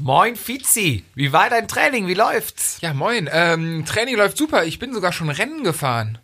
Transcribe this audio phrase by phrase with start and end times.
[0.00, 2.06] Moin Fizi, wie war dein Training?
[2.06, 2.78] Wie läuft's?
[2.80, 3.28] Ja, moin.
[3.32, 4.64] Ähm, Training läuft super.
[4.64, 6.18] Ich bin sogar schon Rennen gefahren.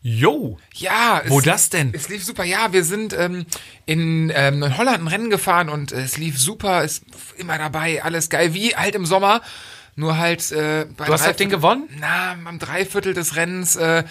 [0.00, 0.58] Jo.
[0.74, 1.22] Ja.
[1.26, 1.92] Wo das denn?
[1.92, 2.44] Es lief super.
[2.44, 3.46] Ja, wir sind ähm,
[3.84, 6.84] in, ähm, in Holland ein Rennen gefahren und äh, es lief super.
[6.84, 7.04] Ist
[7.36, 8.54] immer dabei, alles geil.
[8.54, 9.42] Wie halt im Sommer.
[9.96, 11.88] Nur halt äh, bei Du hast das Ding gewonnen?
[11.98, 14.04] Na, am Dreiviertel des Rennens äh,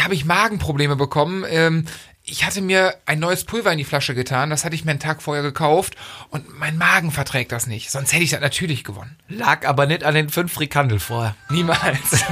[0.00, 1.44] habe ich Magenprobleme bekommen.
[1.46, 1.84] Ähm,
[2.26, 4.48] ich hatte mir ein neues Pulver in die Flasche getan.
[4.48, 5.94] Das hatte ich mir einen Tag vorher gekauft.
[6.30, 7.90] Und mein Magen verträgt das nicht.
[7.90, 9.18] Sonst hätte ich das natürlich gewonnen.
[9.28, 11.36] Lag aber nicht an den fünf Frikandel vorher.
[11.50, 11.82] Niemals.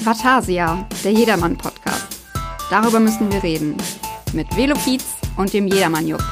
[0.00, 2.06] Vatasia, der Jedermann-Podcast.
[2.70, 3.76] Darüber müssen wir reden.
[4.32, 5.04] Mit Velopiz
[5.36, 6.22] und dem Jedermann-Jupp.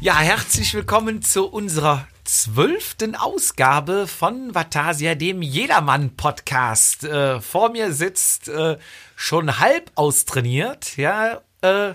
[0.00, 7.02] Ja, herzlich willkommen zu unserer zwölften Ausgabe von Vatasia, dem Jedermann-Podcast.
[7.02, 8.78] Äh, vor mir sitzt äh,
[9.16, 11.94] schon halb austrainiert, ja, äh,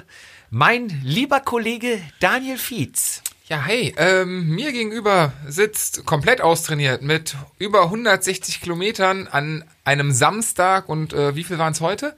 [0.50, 3.22] mein lieber Kollege Daniel Fietz.
[3.48, 10.90] Ja, hey, ähm, mir gegenüber sitzt komplett austrainiert mit über 160 Kilometern an einem Samstag
[10.90, 12.14] und äh, wie viel waren es heute?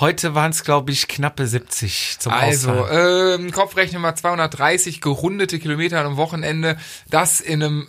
[0.00, 6.04] Heute waren es, glaube ich, knappe 70 zum Also, ähm, Kopfrechnen mal 230 gerundete Kilometer
[6.04, 6.76] am Wochenende.
[7.10, 7.88] Das in einem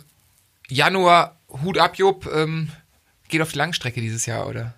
[0.68, 2.70] Januar, Hut ab, Jupp, ähm,
[3.28, 4.74] geht auf die Langstrecke dieses Jahr, oder?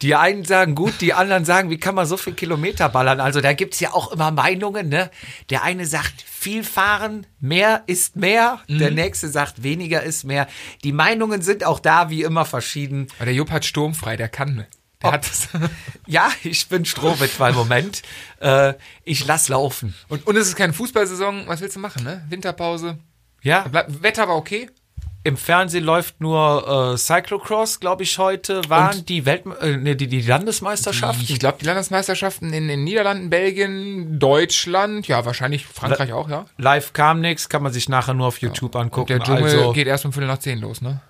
[0.00, 3.18] Die einen sagen gut, die anderen sagen, wie kann man so viel Kilometer ballern?
[3.18, 5.10] Also da gibt's ja auch immer Meinungen, ne?
[5.50, 8.60] Der eine sagt, viel fahren, mehr ist mehr.
[8.68, 10.46] Der nächste sagt, weniger ist mehr.
[10.84, 13.08] Die Meinungen sind auch da wie immer verschieden.
[13.16, 14.66] Aber der Jupp hat sturmfrei, der kann.
[16.06, 18.02] Ja, ich bin Strohwitwer im Moment.
[18.40, 19.94] Äh, ich lass laufen.
[20.08, 21.44] Und, und es ist keine Fußballsaison.
[21.46, 22.24] Was willst du machen, ne?
[22.28, 22.98] Winterpause.
[23.42, 24.70] Ja, Bleib, Wetter war okay.
[25.22, 28.62] im Fernsehen läuft nur äh, Cyclocross, glaube ich, heute.
[28.68, 31.24] Waren Und- die Welt äh, nee, die, die Landesmeisterschaften?
[31.28, 36.46] Ich glaube, die Landesmeisterschaften in den Niederlanden, Belgien, Deutschland, ja, wahrscheinlich Frankreich auch, ja.
[36.56, 39.08] Live kam nix, kann man sich nachher nur auf YouTube angucken.
[39.08, 41.00] Der Dschungel also geht erst um Viertel nach zehn los, ne?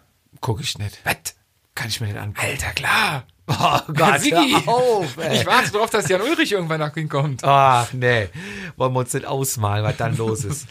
[0.40, 0.98] gucke ich nicht.
[1.04, 1.34] Was?
[1.74, 2.46] Kann ich mir nicht angucken.
[2.46, 3.24] Alter, klar.
[3.48, 4.56] Oh Gott, Sigi.
[4.66, 5.38] auf, ey.
[5.40, 7.42] Ich warte darauf, dass Jan Ulrich irgendwann nach ihm kommt.
[7.44, 8.28] Ach, nee.
[8.76, 10.66] Wollen wir uns nicht ausmalen, was dann los ist.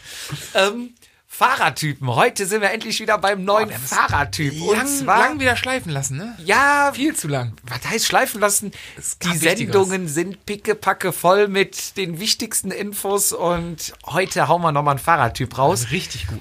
[0.54, 0.94] ähm,
[1.26, 2.08] Fahrertypen.
[2.14, 4.54] Heute sind wir endlich wieder beim neuen Fahrertyp.
[4.58, 6.36] Lang, Und zwar, lang wieder schleifen lassen, ne?
[6.44, 7.52] ja, Viel zu lang.
[7.62, 8.72] was heißt schleifen lassen?
[8.72, 9.58] Die gab Wichtigeres.
[9.58, 15.56] Sendungen sind pickepacke voll mit den wichtigsten Infos und heute hauen wir nochmal einen Fahrertyp
[15.58, 15.88] raus.
[15.92, 16.40] Richtig gut.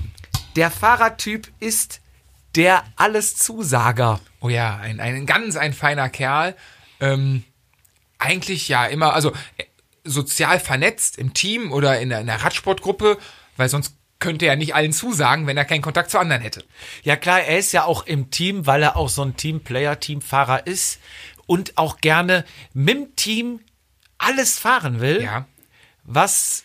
[0.56, 2.00] Der Fahrertyp ist
[2.58, 4.20] der Alleszusager.
[4.42, 6.56] Oh ja, ein, ein ganz ein feiner Kerl.
[7.00, 7.44] Ähm,
[8.20, 9.64] eigentlich ja immer, also äh,
[10.04, 13.18] sozial vernetzt im Team oder in der, in der Radsportgruppe,
[13.56, 16.64] weil sonst könnte er nicht allen zusagen, wenn er keinen Kontakt zu anderen hätte.
[17.04, 20.66] Ja klar, er ist ja auch im Team, weil er auch so ein Teamplayer, Teamfahrer
[20.66, 21.00] ist
[21.46, 23.60] und auch gerne mit dem Team
[24.18, 25.46] alles fahren will, Ja.
[26.04, 26.64] was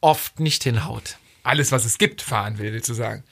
[0.00, 1.16] oft nicht hinhaut.
[1.42, 3.24] Alles, was es gibt, fahren will, willst du sagen.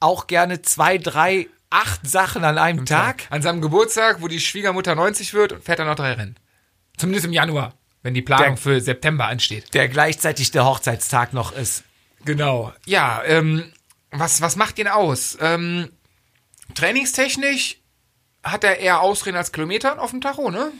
[0.00, 3.26] Auch gerne zwei, drei, acht Sachen an einem Tag.
[3.30, 6.36] An seinem Geburtstag, wo die Schwiegermutter 90 wird, fährt er noch drei Rennen.
[6.96, 9.72] Zumindest im Januar, wenn die Planung Der- für September ansteht.
[9.74, 11.84] Der gleichzeitig der Hochzeitstag noch ist.
[12.24, 12.72] Genau.
[12.86, 13.72] Ja, ähm,
[14.10, 15.38] was, was macht ihn aus?
[15.40, 15.90] Ähm,
[16.74, 17.76] trainingstechnisch
[18.42, 20.72] hat er eher Ausreden als Kilometern auf dem Tacho, ne?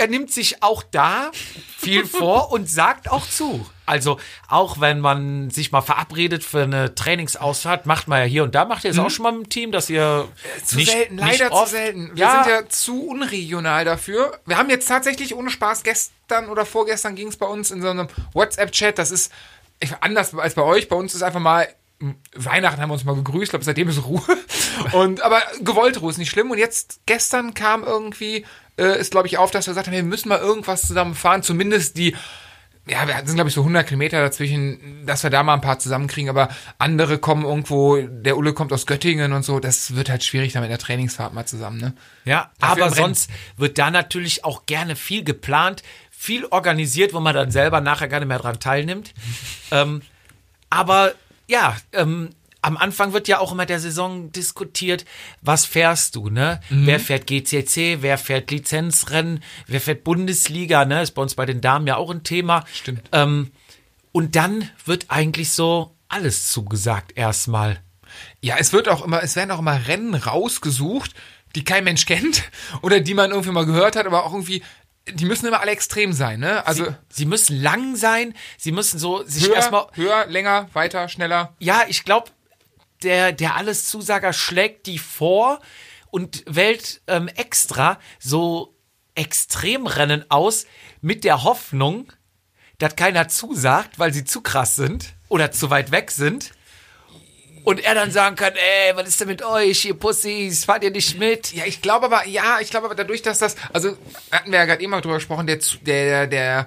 [0.00, 1.30] Er nimmt sich auch da
[1.76, 3.66] viel vor und sagt auch zu.
[3.84, 4.18] Also
[4.48, 8.64] auch wenn man sich mal verabredet für eine Trainingsausfahrt, macht man ja hier und da,
[8.64, 11.38] macht ihr es auch schon mal im Team, dass ihr Äh, Zu nicht, selten, nicht
[11.40, 12.10] leider oft, zu selten.
[12.14, 14.38] Wir Ja, sind ja zu unregional dafür.
[14.46, 17.90] Wir haben jetzt tatsächlich ohne Spaß gestern oder vorgestern ging es bei uns in so
[17.90, 18.98] einem WhatsApp-Chat.
[18.98, 19.30] Das ist
[20.00, 20.88] anders als bei euch.
[20.88, 21.68] Bei uns ist einfach mal
[22.34, 23.44] Weihnachten haben wir uns mal gegrüßt.
[23.44, 24.22] Ich glaube, seitdem ist Ruhe.
[24.92, 26.50] Und aber gewollte Ruhe ist nicht schlimm.
[26.50, 28.44] Und jetzt gestern kam irgendwie
[28.78, 31.42] äh, ist glaube ich auf, dass wir gesagt haben, wir müssen mal irgendwas zusammen fahren.
[31.42, 32.14] Zumindest die
[32.88, 35.78] ja, wir sind, glaube ich, so 100 Kilometer dazwischen, dass wir da mal ein paar
[35.78, 40.24] zusammenkriegen, aber andere kommen irgendwo, der Ulle kommt aus Göttingen und so, das wird halt
[40.24, 41.94] schwierig dann mit der Trainingsfahrt mal zusammen, ne?
[42.24, 47.34] Ja, Dafür aber sonst wird da natürlich auch gerne viel geplant, viel organisiert, wo man
[47.34, 49.12] dann selber nachher gar nicht mehr dran teilnimmt.
[49.70, 50.02] ähm,
[50.68, 51.12] aber
[51.50, 52.30] ja, ähm,
[52.62, 55.04] am Anfang wird ja auch immer der Saison diskutiert,
[55.40, 56.60] was fährst du, ne?
[56.70, 56.86] Mhm.
[56.86, 61.02] Wer fährt GCC, wer fährt Lizenzrennen, wer fährt Bundesliga, ne?
[61.02, 62.64] Ist bei uns bei den Damen ja auch ein Thema.
[62.72, 63.08] Stimmt.
[63.12, 63.50] Ähm,
[64.12, 67.80] und dann wird eigentlich so alles zugesagt erstmal.
[68.40, 71.14] Ja, es wird auch immer, es werden auch immer Rennen rausgesucht,
[71.54, 72.44] die kein Mensch kennt
[72.82, 74.62] oder die man irgendwie mal gehört hat, aber auch irgendwie,
[75.08, 76.66] die müssen immer alle extrem sein, ne?
[76.66, 81.08] Also Sie, sie müssen lang sein, sie müssen so sich höher, erstmal höher, länger, weiter,
[81.08, 81.54] schneller.
[81.58, 82.30] ja, ich glaube,
[83.02, 85.60] der, der Alleszusager schlägt die vor
[86.10, 88.76] und wählt ähm, extra so
[89.14, 90.66] Extremrennen aus
[91.00, 92.12] mit der Hoffnung,
[92.78, 96.52] dass keiner zusagt, weil sie zu krass sind oder zu weit weg sind.
[97.64, 100.90] Und er dann sagen kann, ey, was ist denn mit euch, ihr Pussys, fahrt ihr
[100.90, 101.52] nicht mit?
[101.52, 103.96] Ja, ich glaube aber, ja, ich glaube aber dadurch, dass das, also
[104.30, 106.66] hatten wir ja gerade eben mal drüber gesprochen, der, der, der,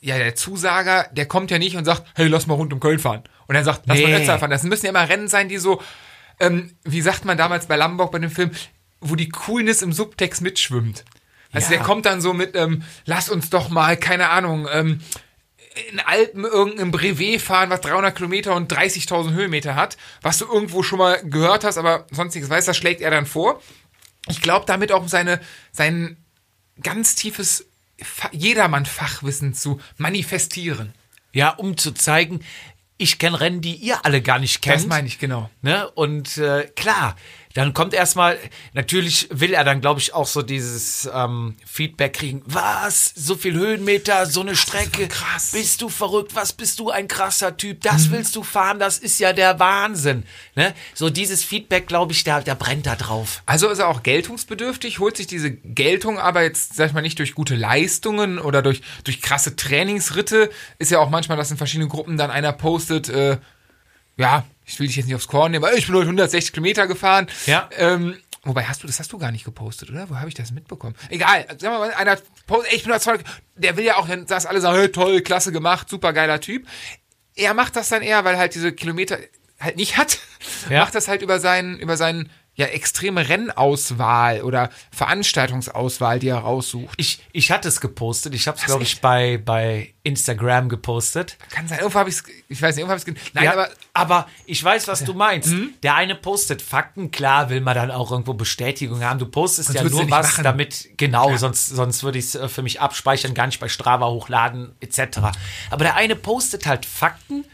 [0.00, 2.98] ja, der Zusager, der kommt ja nicht und sagt, hey, lass mal rund um Köln
[2.98, 3.22] fahren.
[3.48, 4.16] Und er sagt, lass mal Nee.
[4.16, 4.50] Ötztal fahren.
[4.50, 5.82] Das müssen ja immer Rennen sein, die so,
[6.38, 8.50] ähm, wie sagt man damals bei Lamborg bei dem Film,
[9.00, 11.04] wo die Coolness im Subtext mitschwimmt.
[11.52, 11.78] Also Ja.
[11.78, 15.00] der kommt dann so mit, ähm, lass uns doch mal, keine Ahnung, ähm,
[15.90, 20.82] in Alpen irgendein Brevet fahren, was 300 Kilometer und 30.000 Höhenmeter hat, was du irgendwo
[20.82, 23.60] schon mal gehört hast, aber sonstiges weißt, das schlägt er dann vor.
[24.28, 25.40] Ich glaube damit auch seine,
[25.72, 26.16] sein
[26.82, 27.66] ganz tiefes
[28.02, 30.92] Fa- Jedermann-Fachwissen zu manifestieren.
[31.32, 32.40] Ja, um zu zeigen,
[32.96, 34.76] ich kenne Rennen, die ihr alle gar nicht kennt.
[34.76, 35.48] Das meine ich, genau.
[35.62, 35.88] Ne?
[35.90, 37.16] Und äh, klar,
[37.54, 38.38] dann kommt erstmal,
[38.74, 42.42] natürlich will er dann, glaube ich, auch so dieses ähm, Feedback kriegen.
[42.46, 43.12] Was?
[43.16, 45.08] So viel Höhenmeter, so eine Strecke.
[45.08, 45.50] krass.
[45.50, 46.36] Bist du verrückt?
[46.36, 47.80] Was bist du ein krasser Typ?
[47.82, 48.78] Das willst du fahren?
[48.78, 50.24] Das ist ja der Wahnsinn.
[50.54, 50.74] Ne?
[50.94, 53.42] So dieses Feedback, glaube ich, da, da brennt da drauf.
[53.46, 57.18] Also ist er auch geltungsbedürftig, holt sich diese Geltung aber jetzt, sag ich mal, nicht
[57.18, 60.50] durch gute Leistungen oder durch, durch krasse Trainingsritte.
[60.78, 63.38] Ist ja auch manchmal, dass in verschiedenen Gruppen dann einer postet, äh,
[64.20, 66.86] ja, ich will dich jetzt nicht aufs Korn nehmen, aber ich bin heute 160 Kilometer
[66.86, 67.26] gefahren.
[67.46, 67.68] Ja.
[67.76, 70.08] Ähm, wobei, hast du, das hast du gar nicht gepostet, oder?
[70.10, 70.94] Wo habe ich das mitbekommen?
[71.08, 73.26] Egal, sag mal, einer postet, ich bin 120,
[73.56, 76.66] der will ja auch, dass alle sagen, hey, toll, klasse gemacht, super geiler Typ.
[77.34, 79.18] Er macht das dann eher, weil er halt diese Kilometer
[79.58, 80.18] halt nicht hat.
[80.68, 80.80] Ja.
[80.80, 86.92] Macht das halt über seinen, über seinen, ja, extreme Rennauswahl oder Veranstaltungsauswahl, die er raussucht.
[86.98, 88.34] Ich, ich hatte es gepostet.
[88.34, 91.38] Ich habe es, glaube ich, bei, bei Instagram gepostet.
[91.50, 93.52] Kann sein, irgendwo habe ich es, ich weiß nicht, irgendwo habe ich es, nein, ja,
[93.52, 95.54] aber, aber, ich weiß, was du meinst.
[95.82, 99.18] Der eine postet Fakten, klar will man dann auch irgendwo Bestätigung haben.
[99.18, 100.44] Du postest Sonst ja nur was, machen.
[100.44, 104.06] damit, genau, sonst, sonst würde ich es äh, für mich abspeichern, gar nicht bei Strava
[104.06, 105.18] hochladen, etc.
[105.70, 107.46] Aber der eine postet halt Fakten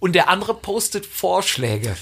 [0.00, 1.96] und der andere postet Vorschläge.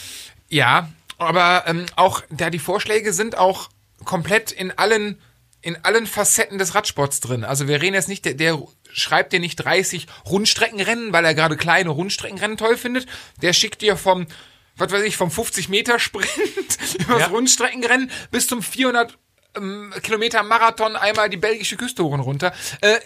[0.49, 0.88] Ja,
[1.19, 3.69] aber ähm, auch da die Vorschläge sind auch
[4.05, 5.20] komplett in allen
[5.61, 7.44] in allen Facetten des Radsports drin.
[7.44, 8.62] Also wir reden jetzt nicht, der, der
[8.93, 13.06] schreibt dir nicht 30 Rundstreckenrennen, weil er gerade kleine Rundstreckenrennen toll findet.
[13.43, 14.29] Der schickt dir vom,
[14.76, 16.29] was weiß ich, vom 50 Meter Sprint
[17.00, 17.26] über Ja.
[17.26, 19.19] Rundstreckenrennen bis zum 400
[19.56, 22.53] ähm, Kilometer Marathon einmal die belgische Küste hoch und runter.
[22.81, 22.99] Äh,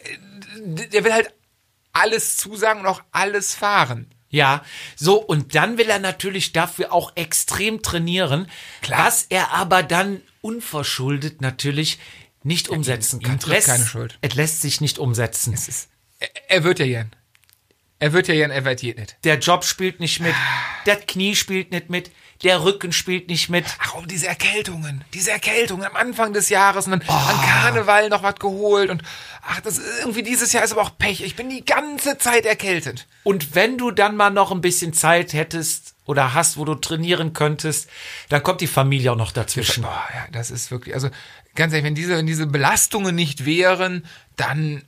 [0.58, 1.32] der will halt
[1.92, 4.14] alles zusagen und auch alles fahren.
[4.32, 4.64] Ja,
[4.96, 8.48] so, und dann will er natürlich dafür auch extrem trainieren,
[8.88, 11.98] was er aber dann unverschuldet natürlich
[12.42, 13.38] nicht umsetzen kann.
[13.38, 14.18] trifft keine Schuld.
[14.22, 15.54] Es lässt sich nicht umsetzen.
[16.18, 17.10] Er, er wird ja jen.
[18.02, 19.16] Er wird ja jen, er wird nicht.
[19.22, 20.34] Der Job spielt nicht mit,
[20.86, 22.10] das Knie spielt nicht mit,
[22.42, 23.64] der Rücken spielt nicht mit.
[23.78, 28.24] Ach, und diese Erkältungen, diese Erkältungen am Anfang des Jahres und dann an Karneval noch
[28.24, 29.04] was geholt und
[29.46, 31.22] ach, das ist irgendwie dieses Jahr ist aber auch Pech.
[31.22, 33.06] Ich bin die ganze Zeit erkältet.
[33.22, 37.34] Und wenn du dann mal noch ein bisschen Zeit hättest oder hast, wo du trainieren
[37.34, 37.88] könntest,
[38.30, 39.84] dann kommt die Familie auch noch dazwischen.
[39.84, 41.08] Boah, ja, das ist wirklich, also
[41.54, 44.04] ganz ehrlich, wenn diese, wenn diese Belastungen nicht wären,
[44.34, 44.82] dann,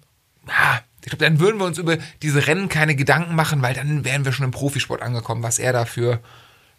[0.48, 4.04] ja, ich glaube, dann würden wir uns über diese Rennen keine Gedanken machen, weil dann
[4.04, 6.20] wären wir schon im Profisport angekommen, was er dafür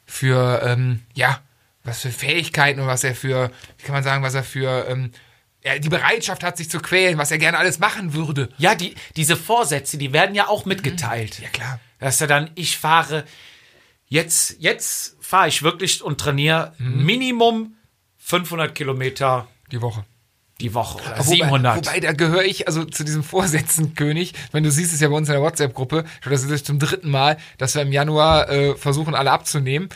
[0.05, 1.41] für, ähm, ja,
[1.83, 5.11] was für Fähigkeiten und was er für, wie kann man sagen, was er für, ähm,
[5.63, 8.49] ja, die Bereitschaft hat, sich zu quälen, was er gerne alles machen würde.
[8.57, 11.39] Ja, die, diese Vorsätze, die werden ja auch mitgeteilt.
[11.39, 11.79] Ja, klar.
[11.99, 13.25] Dass er dann, ich fahre,
[14.07, 17.05] jetzt, jetzt fahre ich wirklich und trainiere Mhm.
[17.05, 17.75] Minimum
[18.17, 20.03] 500 Kilometer Die Woche.
[20.61, 21.85] Die Woche oder Wobei- 700.
[21.85, 24.33] Wobei, da gehöre ich also zu diesem Vorsätzenkönig.
[24.51, 26.79] Wenn du siehst es ja bei uns in der WhatsApp-Gruppe, glaube, das ist jetzt zum
[26.79, 29.89] dritten Mal, dass wir im Januar äh, versuchen, alle abzunehmen.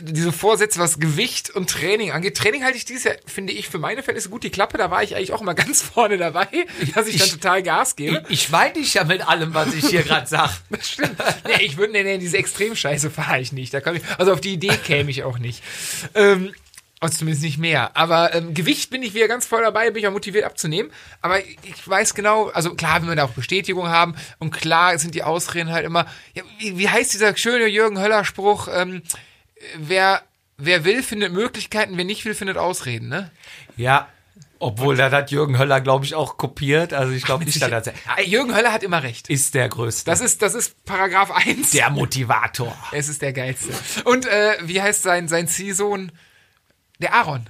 [0.00, 2.36] Diese Vorsätze, was Gewicht und Training angeht.
[2.36, 4.76] Training halte ich dieses Jahr, finde ich, für meine Verhältnisse gut die Klappe.
[4.76, 6.48] Da war ich eigentlich auch immer ganz vorne dabei,
[6.96, 8.24] dass ich, dann Ich- total Gas gebe.
[8.28, 10.52] ich, ich meine dich ja mit allem, was ich hier gerade sage.
[10.70, 11.14] Das stimmt.
[11.46, 13.72] Nee, ich würde, nee, nee, diese Extremscheiße fahre ich nicht.
[13.72, 15.62] Da kann ich, also auf die Idee käme ich auch nicht.
[16.16, 16.52] Ähm,
[17.04, 17.96] also zumindest nicht mehr.
[17.96, 20.90] Aber ähm, Gewicht bin ich wieder ganz voll dabei, bin ich auch motiviert abzunehmen.
[21.20, 25.14] Aber ich weiß genau, also klar, wenn wir da auch Bestätigung haben und klar sind
[25.14, 29.02] die Ausreden halt immer, ja, wie, wie heißt dieser schöne Jürgen Höller-Spruch, ähm,
[29.76, 30.22] wer,
[30.56, 33.30] wer will, findet Möglichkeiten, wer nicht will, findet Ausreden, ne?
[33.76, 34.08] Ja,
[34.58, 36.94] obwohl da hat Jürgen Höller, glaube ich, auch kopiert.
[36.94, 39.28] Also ich glaube nicht, dass er Ah, Jürgen Höller hat immer recht.
[39.28, 40.06] ist der Größte.
[40.06, 41.72] Das ist, das ist Paragraph 1.
[41.72, 42.74] der Motivator.
[42.92, 43.74] Es ist der geilste.
[44.04, 46.12] Und äh, wie heißt sein, sein Ziehsohn?
[47.04, 47.44] Der Aaron.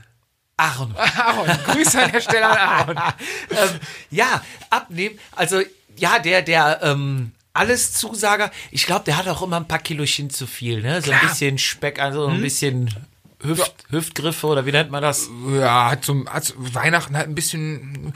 [0.56, 0.92] Aaron.
[0.96, 1.46] Aaron.
[1.64, 2.96] Grüße an der Stelle an Aaron.
[3.50, 3.80] ähm,
[4.10, 5.16] ja, abnehmen.
[5.30, 5.62] Also,
[5.96, 8.50] ja, der, der, ähm, alles Zusager.
[8.72, 11.00] Ich glaube, der hat auch immer ein paar Kilochen zu viel, ne?
[11.00, 11.30] So ein Klar.
[11.30, 12.92] bisschen Speck, also ein bisschen
[13.40, 15.28] Hüft, Hüftgriffe oder wie nennt man das?
[15.52, 18.12] Ja, hat zum, hat Weihnachten halt ein bisschen,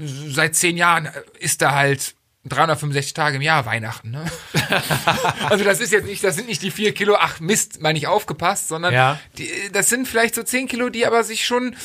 [0.00, 2.16] seit zehn Jahren ist er halt
[2.46, 4.10] 365 Tage im Jahr Weihnachten.
[4.10, 4.24] Ne?
[5.48, 8.06] also das ist jetzt nicht, das sind nicht die vier Kilo, ach Mist, mal nicht
[8.06, 9.18] aufgepasst, sondern Ja.
[9.38, 11.76] die, das sind vielleicht so 10 Kilo, die aber sich schon,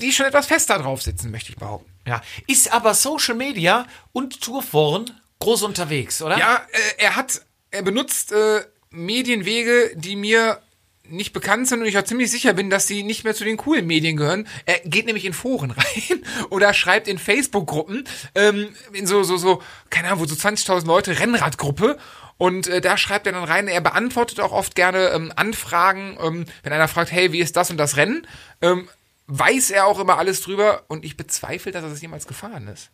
[0.00, 1.90] die schon etwas fester drauf sitzen, möchte ich behaupten.
[2.06, 2.20] Ja.
[2.46, 5.10] Ist aber Social Media und Tourforen
[5.40, 6.38] groß unterwegs, oder?
[6.38, 10.60] Ja, äh, er hat, er benutzt äh, Medienwege, die mir
[11.10, 13.56] nicht bekannt sind und ich auch ziemlich sicher bin, dass sie nicht mehr zu den
[13.56, 14.46] coolen Medien gehören.
[14.64, 19.62] Er geht nämlich in Foren rein oder schreibt in Facebook-Gruppen, ähm, in so, so, so,
[19.90, 21.98] keine Ahnung, wo so 20.000 Leute, Rennradgruppe.
[22.38, 26.44] Und äh, da schreibt er dann rein, er beantwortet auch oft gerne ähm, Anfragen, ähm,
[26.62, 28.26] wenn einer fragt, hey, wie ist das und das Rennen?
[28.60, 28.88] Ähm,
[29.26, 32.90] weiß er auch immer alles drüber und ich bezweifle, dass er das jemals gefahren ist.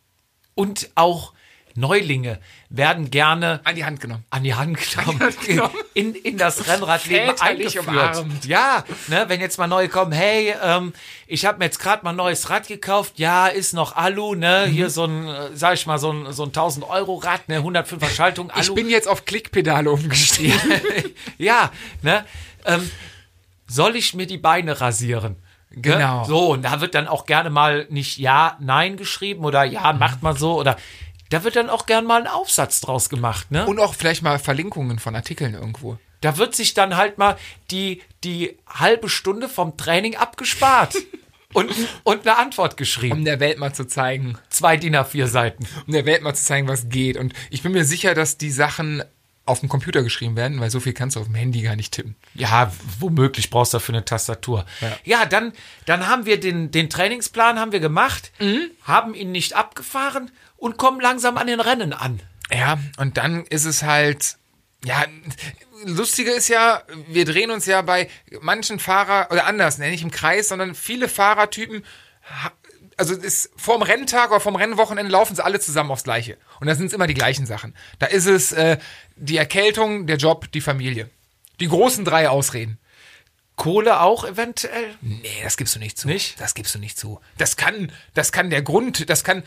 [0.55, 1.33] Und auch
[1.75, 2.39] Neulinge
[2.69, 4.23] werden gerne An die Hand genommen.
[4.29, 5.73] an die Hand genommen, die Hand genommen.
[5.93, 7.87] in, in das Rennradleben eingeführt.
[7.87, 8.45] umarmt.
[8.45, 10.93] Ja, ne, wenn jetzt mal neue kommen, hey, ähm,
[11.27, 14.65] ich habe mir jetzt gerade mal ein neues Rad gekauft, ja, ist noch Alu, ne,
[14.67, 14.71] Mhm.
[14.71, 17.59] hier so ein, äh, sag ich mal, so ein, so ein 1000 Euro Rad, ne,
[17.61, 18.61] 105er Schaltung, Alu.
[18.61, 20.59] Ich bin jetzt auf Klickpedale umgestiegen.
[21.37, 22.25] ja, ne,
[22.65, 22.89] ähm,
[23.67, 25.37] soll ich mir die Beine rasieren?
[25.71, 25.81] Ne?
[25.81, 26.23] Genau.
[26.25, 30.21] So, und da wird dann auch gerne mal nicht Ja, Nein geschrieben oder Ja, macht
[30.21, 30.77] mal so oder
[31.33, 33.65] da wird dann auch gern mal ein Aufsatz draus gemacht, ne?
[33.65, 35.97] Und auch vielleicht mal Verlinkungen von Artikeln irgendwo.
[36.21, 37.37] Da wird sich dann halt mal
[37.71, 40.95] die, die halbe Stunde vom Training abgespart.
[41.53, 41.71] und,
[42.03, 43.17] und eine Antwort geschrieben.
[43.17, 45.67] Um der Welt mal zu zeigen, Zwei DIN A4 Seiten.
[45.87, 47.17] um der Welt mal zu zeigen, was geht.
[47.17, 49.03] Und ich bin mir sicher, dass die Sachen
[49.45, 51.93] auf dem Computer geschrieben werden, weil so viel kannst du auf dem Handy gar nicht
[51.93, 52.15] tippen.
[52.33, 54.65] Ja, womöglich brauchst du dafür eine Tastatur.
[55.03, 55.51] Ja, dann,
[55.85, 58.31] dann haben wir den, den Trainingsplan haben wir gemacht,
[58.83, 62.21] haben ihn nicht abgefahren und kommen langsam an den Rennen an.
[62.51, 64.37] Ja, und dann ist es halt,
[64.85, 65.03] ja,
[65.85, 68.09] lustige ist ja, wir drehen uns ja bei
[68.41, 71.83] manchen Fahrer, oder anders, nicht im Kreis, sondern viele Fahrertypen,
[72.97, 76.37] also ist vorm Renntag oder vorm Rennwochenende laufen sie alle zusammen aufs Gleiche.
[76.59, 77.75] Und da sind es immer die gleichen Sachen.
[77.99, 78.77] Da ist es äh,
[79.15, 81.09] die Erkältung, der Job, die Familie.
[81.59, 82.79] Die großen drei Ausreden.
[83.55, 84.95] Kohle auch eventuell?
[85.01, 86.07] Nee, das gibst du nicht zu.
[86.07, 86.39] Nicht?
[86.39, 87.19] Das gibst du nicht zu.
[87.37, 89.43] Das kann, das kann der Grund, das kann,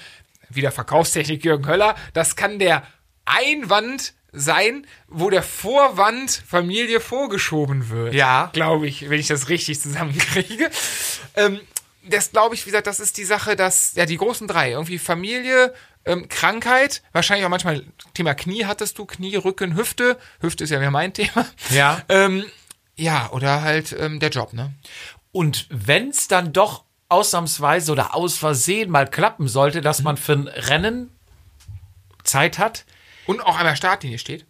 [0.48, 2.84] wieder Verkaufstechnik Jürgen Höller, das kann der
[3.24, 8.14] Einwand sein, wo der Vorwand Familie vorgeschoben wird.
[8.14, 8.50] Ja.
[8.52, 10.70] Glaube ich, wenn ich das richtig zusammenkriege.
[11.34, 11.60] Ähm,
[12.08, 14.98] das glaube ich, wie gesagt, das ist die Sache, dass, ja, die großen drei, irgendwie
[14.98, 17.84] Familie, ähm, Krankheit, wahrscheinlich auch manchmal
[18.14, 20.18] Thema Knie hattest du, Knie, Rücken, Hüfte.
[20.40, 21.46] Hüfte ist ja wieder mein Thema.
[21.70, 22.02] Ja.
[22.08, 22.44] Ähm,
[22.96, 24.72] ja, oder halt ähm, der Job, ne?
[25.32, 30.32] Und wenn es dann doch ausnahmsweise oder aus Versehen mal klappen sollte, dass man für
[30.32, 31.10] ein Rennen
[32.24, 32.84] Zeit hat,
[33.26, 34.46] Und auch an der Startlinie steht.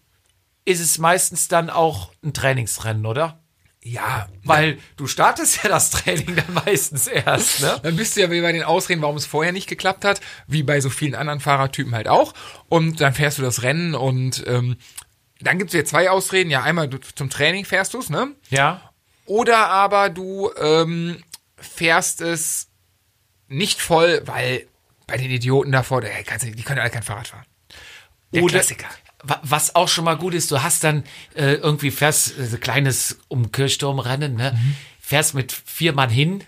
[0.64, 3.38] ist es meistens dann auch ein Trainingsrennen, oder?
[3.88, 7.78] Ja, Weil du startest ja das Training dann meistens erst, ne?
[7.84, 10.64] dann bist du ja wie bei den Ausreden, warum es vorher nicht geklappt hat, wie
[10.64, 12.34] bei so vielen anderen Fahrertypen halt auch.
[12.68, 14.76] Und dann fährst du das Rennen und ähm,
[15.40, 16.50] dann gibt es ja zwei Ausreden.
[16.50, 18.32] Ja, einmal du, zum Training fährst du es, ne?
[18.50, 18.90] Ja.
[19.24, 21.22] Oder aber du ähm,
[21.56, 22.68] fährst es
[23.46, 24.66] nicht voll, weil
[25.06, 27.44] bei den Idioten davor, der kannst die können alle kein Fahrrad fahren.
[28.32, 28.88] Der Oder- Klassiker.
[29.28, 31.04] Wa- Was auch schon mal gut ist, du hast dann
[31.34, 34.58] äh, irgendwie fährst äh, kleines um Kirchturmrennen, ne?
[35.00, 36.42] Fährst mit vier Mann hin,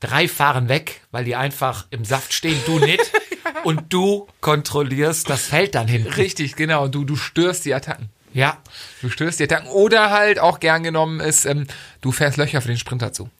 [0.00, 3.10] drei fahren weg, weil die einfach im Saft stehen, du nicht.
[3.64, 6.12] und du kontrollierst das Feld dann hinten.
[6.12, 6.86] Richtig, genau.
[6.88, 8.10] Du, du störst die Attacken.
[8.34, 8.58] Ja.
[9.00, 9.68] Du störst die Attacken.
[9.68, 11.66] Oder halt auch gern genommen ist, ähm,
[12.02, 13.30] du fährst Löcher für den Sprinter zu.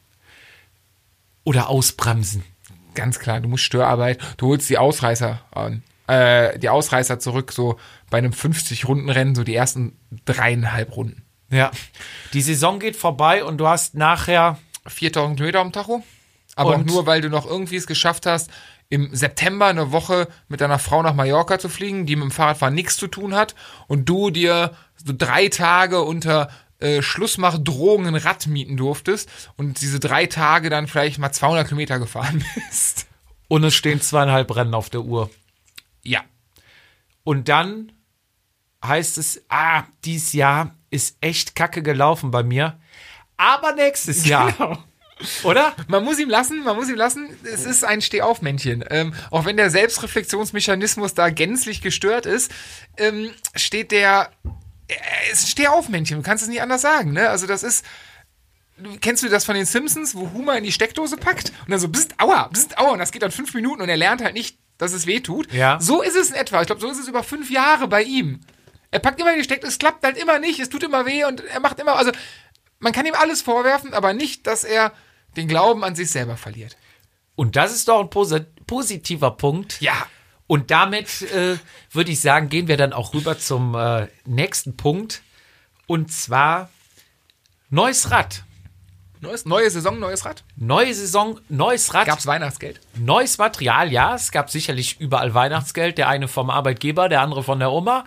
[1.43, 2.43] Oder ausbremsen.
[2.95, 5.83] Ganz klar, du musst Störarbeit, du holst die Ausreißer an.
[6.09, 7.77] Äh, die Ausreißer zurück, so
[8.09, 11.23] bei einem 50-Runden-Rennen, so die ersten dreieinhalb Runden.
[11.51, 11.69] Ja.
[12.33, 16.03] Die Saison geht vorbei und du hast nachher 4000 Kilometer am Tacho.
[16.55, 18.49] Aber auch nur, weil du noch irgendwie es geschafft hast,
[18.89, 22.73] im September eine Woche mit deiner Frau nach Mallorca zu fliegen, die mit dem Fahrradfahren
[22.73, 23.53] nichts zu tun hat
[23.87, 26.49] und du dir so drei Tage unter
[26.79, 31.99] äh, Schlussmachdrohungen ein Rad mieten durftest und diese drei Tage dann vielleicht mal 200 Kilometer
[31.99, 33.05] gefahren bist.
[33.47, 35.29] und es stehen zweieinhalb Rennen auf der Uhr.
[36.03, 36.23] Ja,
[37.23, 37.91] Und dann
[38.83, 42.79] heißt es, ah, dieses Jahr ist echt kacke gelaufen bei mir.
[43.37, 44.53] Aber nächstes Jahr.
[44.57, 44.83] Genau.
[45.43, 45.75] Oder?
[45.89, 48.85] Man muss ihm lassen, man muss ihm lassen, es ist ein Stehaufmännchen.
[48.89, 52.51] Ähm, auch wenn der Selbstreflexionsmechanismus da gänzlich gestört ist,
[52.95, 54.31] ähm, steht der,
[54.87, 57.29] er ist ein Stehaufmännchen, du kannst es nicht anders sagen, ne?
[57.29, 57.83] Also das ist,
[59.01, 61.89] kennst du das von den Simpsons, wo Homer in die Steckdose packt und dann so,
[61.89, 64.57] bist aua, bist aua, und das geht dann fünf Minuten und er lernt halt nicht,
[64.79, 65.53] dass es weh tut.
[65.53, 65.79] Ja.
[65.79, 66.61] So ist es in etwa.
[66.61, 68.39] Ich glaube, so ist es über fünf Jahre bei ihm.
[68.89, 71.23] Er packt immer in die Steckdose, es klappt halt immer nicht, es tut immer weh
[71.25, 72.11] und er macht immer, also
[72.79, 74.93] man kann ihm alles vorwerfen, aber nicht, dass er
[75.37, 76.75] den Glauben an sich selber verliert.
[77.35, 79.79] Und das ist doch ein posi positiver Punkt.
[79.79, 80.07] Ja.
[80.47, 81.57] Und damit äh,
[81.91, 85.21] würde ich sagen, gehen wir dann auch rüber zum äh, nächsten Punkt.
[85.85, 86.69] Und zwar
[87.69, 88.43] neues Rad.
[89.21, 90.43] Neues, neue Saison, neues Rad.
[90.55, 92.07] Neue Saison, neues Rad.
[92.07, 92.79] Gab's Weihnachtsgeld?
[92.97, 94.15] Neues Material, ja.
[94.15, 95.97] Es gab sicherlich überall Weihnachtsgeld.
[95.97, 98.05] Der eine vom Arbeitgeber, der andere von der Oma.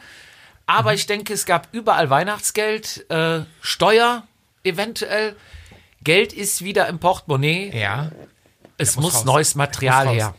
[0.65, 4.27] Aber ich denke, es gab überall Weihnachtsgeld, äh, Steuer
[4.65, 5.37] eventuell.
[6.03, 7.71] Geld ist wieder im Portemonnaie.
[7.79, 8.11] Ja.
[8.79, 10.35] Es muss muss, neues Material Muss her.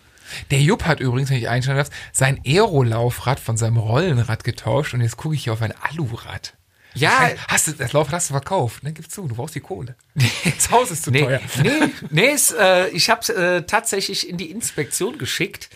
[0.50, 5.02] Der Jupp hat übrigens, wenn ich einstellen darf, sein Aero-Laufrad von seinem Rollenrad getauscht und
[5.02, 6.54] jetzt gucke ich hier auf ein Alurad.
[6.96, 8.94] Ja, Hast du, das Laufrad hast du verkauft, ne?
[8.94, 9.96] Gib zu, du brauchst die Kohle.
[10.44, 11.40] Das Haus ist zu nee, teuer.
[11.62, 11.70] nee,
[12.10, 15.70] nee es, äh, ich habe es äh, tatsächlich in die Inspektion geschickt.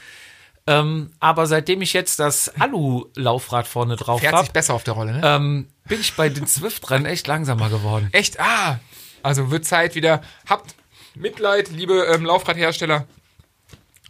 [0.68, 4.96] Ähm, aber seitdem ich jetzt das Alu-Laufrad vorne drauf Fährt habe, sich besser auf der
[4.96, 5.22] Rolle, ne?
[5.24, 8.10] ähm, bin ich bei den Zwift-Rennen echt langsamer geworden.
[8.12, 8.40] Echt?
[8.40, 8.80] Ah,
[9.24, 10.22] also wird Zeit wieder.
[10.48, 10.76] Habt
[11.16, 13.08] Mitleid, liebe ähm, Laufradhersteller.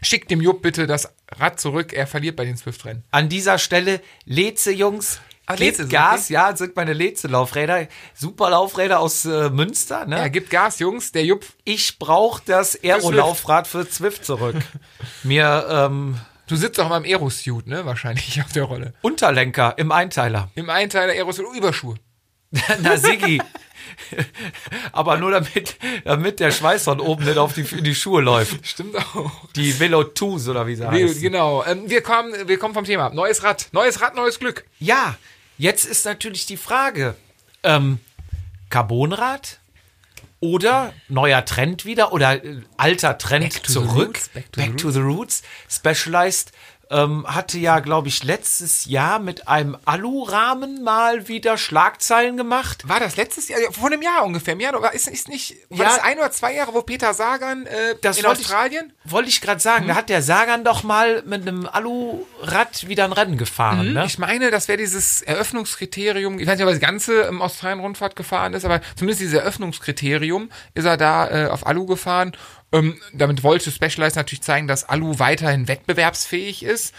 [0.01, 1.93] Schickt dem Jupp bitte das Rad zurück.
[1.93, 3.03] Er verliert bei den Swift-Rennen.
[3.11, 5.19] An dieser Stelle, Leze, Jungs,
[5.55, 6.33] Leze sind Gas, okay.
[6.33, 7.87] ja, sind meine Leze-Laufräder.
[8.13, 10.17] Super Laufräder aus äh, Münster, ne?
[10.17, 11.11] Er gibt Gas, Jungs.
[11.11, 14.57] Der Jupp, ich brauche das Aero-Laufrad für Zwift zurück.
[15.23, 17.85] Mir ähm, du sitzt auch mal im Aerosuit, ne?
[17.85, 18.93] Wahrscheinlich auf der Rolle.
[19.01, 20.49] Unterlenker im Einteiler.
[20.55, 21.95] Im Einteiler Aerosuit, Überschuhe.
[22.81, 23.41] Na, Siggi.
[24.91, 28.65] Aber nur damit, damit der Schweiß von oben nicht auf die, in die Schuhe läuft.
[28.67, 29.31] Stimmt auch.
[29.55, 31.21] Die Velotus oder wie sie heißt.
[31.21, 31.63] genau.
[31.65, 33.13] Ähm, wir, kommen, wir kommen vom Thema ab.
[33.13, 33.69] Neues Rad.
[33.71, 34.65] Neues Rad, neues Glück.
[34.79, 35.15] Ja,
[35.57, 37.15] jetzt ist natürlich die Frage,
[37.63, 37.99] ähm,
[38.69, 39.59] Carbonrad
[40.39, 44.07] oder neuer Trend wieder oder äh, alter Trend Back to zurück.
[44.07, 45.43] roots, back to the to the roots.
[45.69, 46.51] Specialized
[46.89, 52.87] ähm, hatte ja, glaube ich, letztes Jahr mit einem Alurahmen mal wieder Schlagzeilen gemacht.
[52.87, 53.59] War das letztes Jahr?
[53.59, 54.53] Ja, Vor einem Jahr ungefähr.
[54.53, 55.85] Im Jahr, oder ist, ist nicht, war Ja.
[55.85, 58.93] das ein oder zwei Jahre, wo Peter Sagan äh, Das in wollte ich- Australien?
[59.03, 63.13] Wollte ich gerade sagen, da hat der Sagan doch mal mit einem Alurad wieder ein
[63.13, 64.05] Rennen gefahren, ne?
[64.05, 66.39] Ich meine, das wäre dieses Eröffnungskriterium.
[66.39, 70.49] Ich weiß nicht, ob er das ganze im Australien-Rundfahrt gefahren ist, aber zumindest dieses Eröffnungskriterium
[70.73, 72.31] ist er da äh, auf Alu gefahren.
[72.71, 76.93] Ähm, damit wollte Specialized natürlich zeigen, dass Alu weiterhin wettbewerbsfähig ist.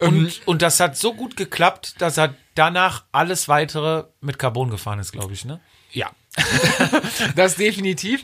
[0.00, 5.00] Und, und das hat so gut geklappt, dass er danach alles weitere mit Carbon gefahren
[5.00, 5.60] ist, glaube ich, ne?
[5.90, 6.10] Ja.
[7.36, 8.22] das definitiv.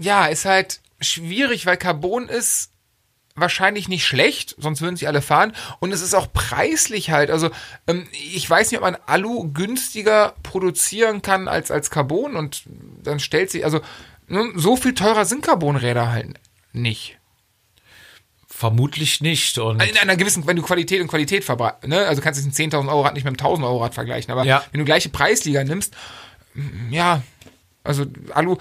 [0.00, 2.70] Ja, ist halt schwierig, weil Carbon ist
[3.34, 5.54] wahrscheinlich nicht schlecht, sonst würden sie alle fahren.
[5.80, 7.30] Und es ist auch preislich halt.
[7.30, 7.50] Also
[7.86, 12.36] ähm, ich weiß nicht, ob man Alu günstiger produzieren kann als, als Carbon.
[12.36, 12.62] Und
[13.02, 13.80] dann stellt sich, also
[14.56, 16.34] so viel teurer sind Carbonräder halt
[16.72, 17.18] nicht.
[18.46, 19.58] Vermutlich nicht.
[19.58, 22.06] Und In einer gewissen, wenn du Qualität und Qualität verbreitest, ne?
[22.06, 24.44] also kannst du ein 10.000 Euro Rad nicht mit einem 1.000 Euro Rad vergleichen, aber
[24.44, 24.62] Ja.
[24.70, 25.94] wenn du gleiche Preisliga nimmst,
[26.54, 27.22] mm, ja,
[27.82, 28.56] also Alu,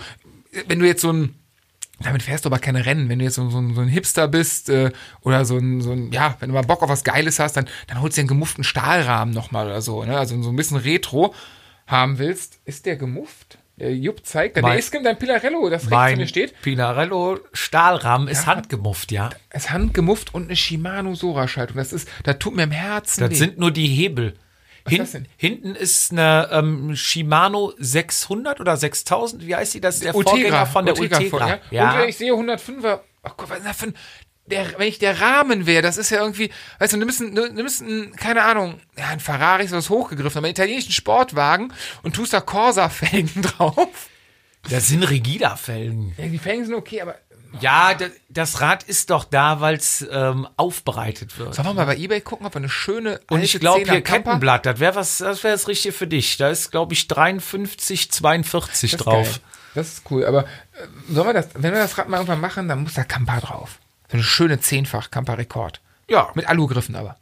[0.68, 1.36] wenn du jetzt so ein,
[2.00, 4.28] damit fährst du aber keine Rennen, wenn du jetzt so, so, ein- so ein Hipster
[4.28, 7.38] bist äh, oder so ein, so ein, ja, wenn du mal Bock auf was Geiles
[7.40, 10.18] hast, dann, dann holst du dir einen gemufften Stahlrahmen nochmal oder so, ne?
[10.18, 11.36] also so ein bisschen Retro
[11.86, 12.60] haben willst.
[12.66, 13.60] Ist der gemufft?
[13.82, 16.54] Der Jupp zeigt, der ist dein Pillarello, das rechts mein steht.
[16.62, 19.32] Pinarello Stahlrahmen ist handgemufft, ja.
[19.52, 21.78] ist handgemufft und eine Shimano Sora-Schaltung.
[21.78, 23.36] Das ist, da tut mir im Herzen Das weh.
[23.36, 24.36] sind nur die Hebel.
[24.86, 25.28] ist Hin, das denn?
[25.36, 29.82] Hinten ist eine ähm, Shimano 600 oder 6000, wie heißt die?
[29.82, 31.60] Das ist der Ultegra, Vorgänger von der Ultegra, Ultegra.
[31.72, 31.92] ja.
[31.94, 33.96] Und wenn ich sehe 105er, oh Gott, was ist das für ein,
[34.52, 37.36] der, wenn ich der Rahmen wäre, das ist ja irgendwie, weißt du, du nimmst, einen-
[37.36, 41.74] du nimmst einen, keine Ahnung, ja, ein Ferrari ist was hochgegriffen, aber einen italienischen Sportwagen
[42.04, 44.10] und tust da Corsa-Felgen drauf.
[44.70, 46.14] Das sind Rigida-Felgen.
[46.18, 47.16] Ja, die Felgen sind okay, aber
[47.60, 47.96] Ja,
[48.30, 51.56] das, Rad ist doch da, weil es ähm, aufbereitet wird.
[51.56, 54.66] sollen wir mal bei Ebay gucken, ob wir eine schöne Und ich glaube, hier Kettenblatt,
[54.68, 56.38] das wäre was, das wäre das Richtige für dich.
[56.38, 59.24] Da ist, glaube ich, 53, 42 Das drauf.
[59.28, 59.36] geil.
[59.74, 60.46] Das ist cool, aber äh,
[61.10, 63.80] sollen wir das, wenn wir das Rad mal irgendwann machen, dann muss da Camper drauf.
[64.12, 65.82] So eine schöne zehnfach Camper-Rekord.
[66.10, 67.18] Ja, Mit Alugriffen aber.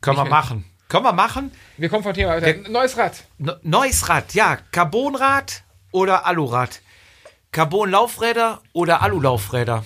[0.00, 0.64] können wir machen.
[0.88, 1.52] Können wir machen.
[1.76, 2.68] Wir kommen vom Thema weiter.
[2.70, 3.24] Neues Rad.
[3.38, 4.56] Ne- Neues Rad, ja.
[4.72, 6.80] Carbonrad oder Alurad?
[7.52, 9.84] Carbon-Laufräder oder Alu-Laufräder?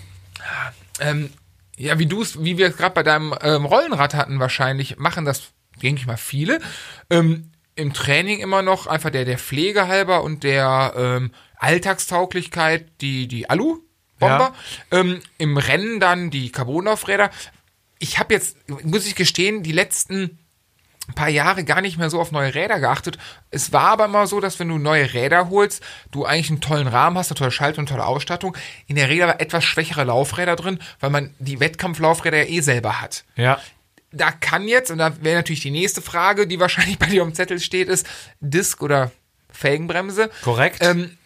[1.01, 1.33] Ähm,
[1.77, 5.25] ja, wie du es, wie wir es gerade bei deinem ähm, Rollenrad hatten, wahrscheinlich, machen
[5.25, 5.49] das,
[5.83, 6.61] denke ich mal, viele.
[7.11, 13.27] Ähm, Im Training immer noch einfach der, der Pflege halber und der ähm, Alltagstauglichkeit die,
[13.29, 13.51] die
[14.21, 14.55] Alu-Bomber.
[14.91, 17.31] Ähm, Im Rennen dann die Carbonlaufräder.
[17.99, 20.39] Ich habe jetzt, muss ich gestehen, die letzten
[21.15, 23.17] paar Jahre gar nicht mehr so auf neue Räder geachtet.
[23.51, 26.89] Es war aber immer so, dass wenn du neue Räder holst, du eigentlich einen tollen
[26.89, 28.57] Rahmen hast, eine tolle Schaltung, eine tolle Ausstattung.
[28.87, 33.01] In der Regel aber etwas schwächere Laufräder drin, weil man die Wettkampflaufräder ja eh selber
[33.01, 33.25] hat.
[33.37, 33.61] Ja.
[34.11, 37.35] Da kann jetzt, und da wäre natürlich die nächste Frage, die wahrscheinlich bei dir am
[37.35, 38.07] Zettel steht, ist
[38.41, 39.13] Disk oder
[39.51, 40.31] Felgenbremse.
[40.43, 40.79] Korrekt.
[40.81, 41.17] Ähm,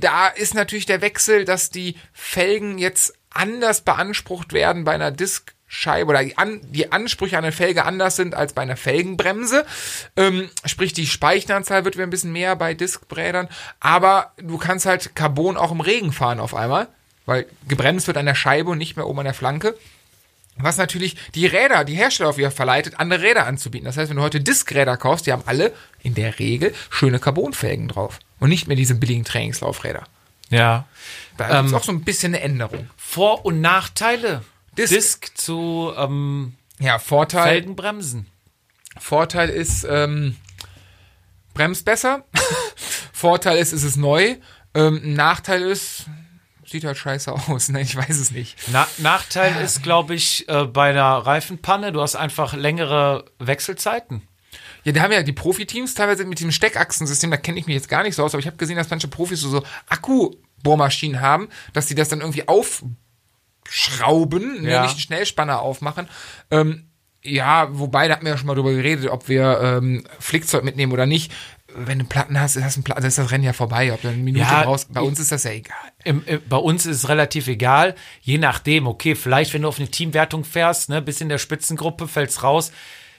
[0.00, 5.54] da ist natürlich der Wechsel, dass die Felgen jetzt anders beansprucht werden bei einer Disk
[5.68, 9.66] Scheibe oder die, An die Ansprüche an eine Felge anders sind als bei einer Felgenbremse.
[10.16, 13.48] Ähm, sprich, die Speichenanzahl wird wieder ein bisschen mehr bei Diskbrädern,
[13.80, 16.88] aber du kannst halt Carbon auch im Regen fahren auf einmal,
[17.26, 19.76] weil gebremst wird an der Scheibe und nicht mehr oben an der Flanke.
[20.58, 23.84] Was natürlich die Räder, die Hersteller auf wieder verleitet, andere Räder anzubieten.
[23.84, 27.88] Das heißt, wenn du heute Diskräder kaufst, die haben alle in der Regel schöne Carbonfelgen
[27.88, 28.20] drauf.
[28.38, 30.04] Und nicht mehr diese billigen Trainingslaufräder.
[30.50, 30.86] Ja.
[31.36, 32.88] Da Ähm, ist auch so ein bisschen eine Änderung.
[32.96, 34.42] Vor- und Nachteile.
[34.76, 34.92] Disk.
[34.94, 38.26] Disk, zu ähm, Ja, Vorteil, Felgenbremsen.
[38.98, 40.36] Vorteil ist, ähm,
[41.54, 42.24] bremst besser.
[43.12, 44.36] Vorteil ist, es ist neu.
[44.74, 46.04] Ähm, Nachteil ist,
[46.66, 47.68] sieht halt scheiße aus.
[47.70, 47.80] Ne?
[47.80, 48.56] Ich weiß es nicht.
[48.68, 54.22] Na, Nachteil ist, glaube ich, äh, bei einer Reifenpanne, du hast einfach längere Wechselzeiten.
[54.86, 57.88] Ja, da haben ja die Profiteams teilweise mit diesem Steckachsensystem, da kenne ich mich jetzt
[57.88, 61.48] gar nicht so aus, aber ich habe gesehen, dass manche Profis so, so Akkubohrmaschinen haben,
[61.72, 62.46] dass die das dann irgendwie
[63.66, 64.82] aufschrauben, ne, Ja.
[64.82, 66.08] nicht einen Schnellspanner aufmachen.
[66.52, 66.84] Ähm,
[67.22, 70.92] ja, wobei, da hatten wir ja schon mal drüber geredet, ob wir ähm, Flickzeug mitnehmen
[70.92, 71.32] oder nicht.
[71.74, 73.92] Wenn du Platten hast, hast Platten, dann ist das Rennen ja vorbei.
[73.92, 75.76] Ob du eine Minute Ja, brauchst, bei uns ist das ja egal.
[76.04, 79.78] Im, im, bei uns ist es relativ egal, je nachdem, okay, vielleicht wenn du auf
[79.80, 82.70] eine Teamwertung fährst, ne, bis in der Spitzengruppe fällst raus,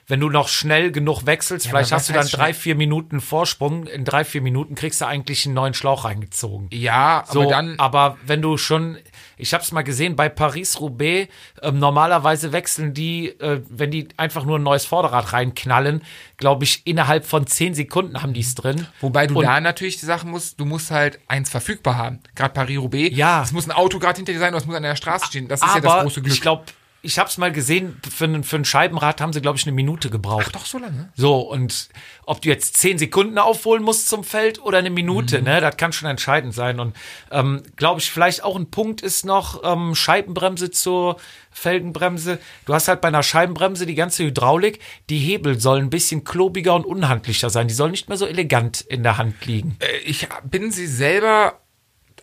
[0.10, 3.20] wenn du noch schnell genug wechselst, Ja, vielleicht aber hast du dann drei, vier Minuten
[3.20, 6.70] Vorsprung, in drei, vier Minuten kriegst du eigentlich einen neuen Schlauch reingezogen.
[6.72, 8.98] Ja, So, aber dann, aber wenn du schon,
[9.38, 11.30] ich habe es mal gesehen bei Paris-Roubaix,
[11.62, 16.02] ähm, normalerweise wechseln die, äh, wenn die einfach nur ein neues Vorderrad reinknallen,
[16.38, 18.88] glaube ich, innerhalb von zehn Sekunden haben die es drin.
[19.02, 22.20] Wobei du Und- da natürlich die Sache musst, du musst halt eins verfügbar haben.
[22.34, 23.16] Gerade Paris-Roubaix.
[23.16, 23.44] Ja.
[23.44, 25.50] Es muss ein Auto gerade hinter dir sein, oder es muss an der Straße stehen.
[25.50, 26.34] Das ist ja das aber große Glück.
[26.34, 26.64] ich glaube,
[27.08, 29.72] ich habe es mal gesehen, für, ein- für ein Scheibenrad haben sie, glaube ich, eine
[29.74, 30.54] Minute gebraucht.
[30.54, 31.10] Doch so lange?
[31.16, 31.90] So, und
[32.26, 34.96] ob du jetzt zehn Sekunden aufholen musst zum Feld oder eine Mhm.
[34.96, 36.80] Minute, ne, das kann schon entscheidend sein.
[36.80, 36.96] Und
[37.32, 41.18] ähm, glaube ich, vielleicht auch ein Punkt ist noch ähm, Scheibenbremse zur
[41.52, 42.38] Felgenbremse.
[42.66, 46.76] Du hast halt bei einer Scheibenbremse die ganze Hydraulik, die Hebel sollen ein bisschen klobiger
[46.76, 47.68] und unhandlicher sein.
[47.68, 49.76] Die sollen nicht mehr so elegant in der Hand liegen.
[49.80, 51.60] Äh, Ich bin sie selber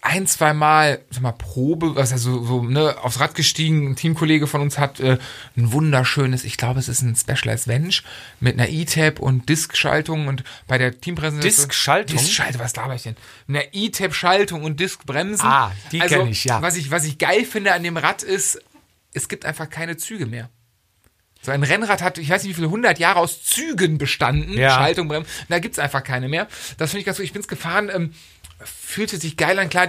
[0.07, 3.89] ein, zwei Mal, sag mal, Probe, was also so, ne, aufs Rad gestiegen.
[3.89, 5.17] Ein Teamkollege von uns hat äh,
[5.57, 7.89] ein wunderschönes, ich glaube, es ist ein Specialized Venge
[8.39, 11.69] mit einer E-Tab und Disk-Schaltung und bei der Teampräsentation.
[11.69, 12.19] Disk-Schaltung?
[12.19, 13.17] Disk-Schaltung, was laber ich denn?
[13.47, 15.49] Mit einer E-Tab-Schaltung und Disk-Bremsen.
[15.49, 16.61] Ah, die also, kenn ich, ja.
[16.61, 18.61] Was ich, was ich geil finde an dem Rad ist,
[19.15, 20.51] es gibt einfach keine Züge mehr.
[21.41, 24.53] So ein Rennrad hat, ich weiß nicht wie viele hundert Jahre aus Zügen bestanden.
[24.53, 24.71] Ja.
[24.71, 25.29] Schaltung, Bremse.
[25.49, 26.47] Da gibt's einfach keine mehr.
[26.77, 27.25] Das finde ich ganz gut.
[27.25, 28.13] Ich bin's gefahren, ähm,
[28.61, 29.69] fühlte sich geil an.
[29.69, 29.89] Klar,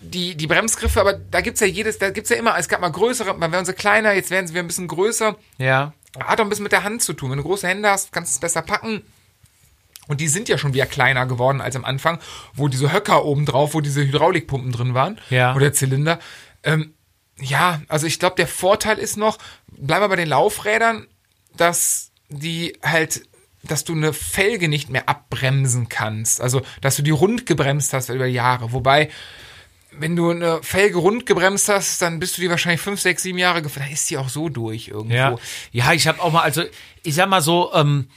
[0.00, 2.92] die, die Bremsgriffe, aber da gibt's ja jedes, da gibt's ja immer, es gab mal
[2.92, 5.36] größere, mal werden sie kleiner, jetzt werden sie wieder ein bisschen größer.
[5.58, 5.92] Ja.
[6.20, 7.30] Hat auch ein bisschen mit der Hand zu tun.
[7.30, 9.02] Wenn du große Hände hast, kannst du es besser packen.
[10.06, 12.18] Und die sind ja schon wieder kleiner geworden als am Anfang,
[12.54, 15.20] wo diese Höcker oben drauf, wo diese Hydraulikpumpen drin waren.
[15.28, 15.54] Ja.
[15.54, 16.18] Oder Zylinder.
[16.62, 16.94] Ähm,
[17.38, 21.06] ja, also ich glaube, der Vorteil ist noch, bleiben wir bei den Laufrädern,
[21.56, 23.22] dass die halt,
[23.62, 26.40] dass du eine Felge nicht mehr abbremsen kannst.
[26.40, 28.72] Also, dass du die rund gebremst hast über Jahre.
[28.72, 29.10] Wobei,
[29.92, 33.38] wenn du eine Felge rund gebremst hast, dann bist du die wahrscheinlich fünf, sechs, sieben
[33.38, 33.86] Jahre gefahren.
[33.88, 35.14] Da ist die auch so durch irgendwo.
[35.14, 35.36] Ja,
[35.72, 36.62] ja ich habe auch mal, also
[37.02, 38.08] ich sag mal so, ähm,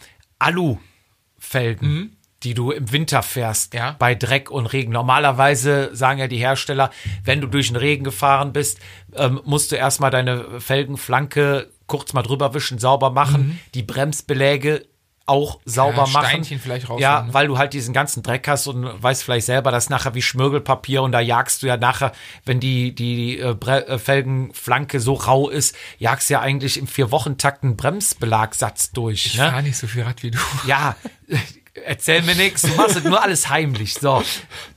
[1.40, 3.80] Alufelgen, die du im Winter fährst, Mhm.
[3.80, 3.96] Ja.
[4.00, 4.92] bei Dreck und Regen.
[4.92, 6.92] Normalerweise sagen ja die Hersteller,
[7.24, 8.80] wenn du durch den Regen gefahren bist,
[9.16, 14.86] ähm, musst du erstmal deine Felgenflanke kurz mal drüber wischen, sauber machen, die Bremsbeläge
[15.26, 16.06] auch sauber.
[16.06, 16.26] Ja, machen.
[16.28, 17.34] Steinchen vielleicht rausholen, Ja, ne?
[17.34, 20.22] weil du halt diesen ganzen Dreck hast und weißt vielleicht selber, das ist nachher wie
[20.22, 22.12] Schmirgelpapier und da jagst du ja nachher,
[22.46, 27.78] wenn die, die äh, äh, Felgenflanke so rau ist, jagst ja eigentlich im Vier-Wochen-Takt einen
[27.78, 29.26] Bremsbelagsatz durch.
[29.28, 29.50] Ich Ne?
[29.50, 30.40] fahre nicht so viel Rad wie du.
[30.66, 30.96] Ja,
[31.86, 34.24] erzähl mir nichts, du machst es nur alles heimlich, so,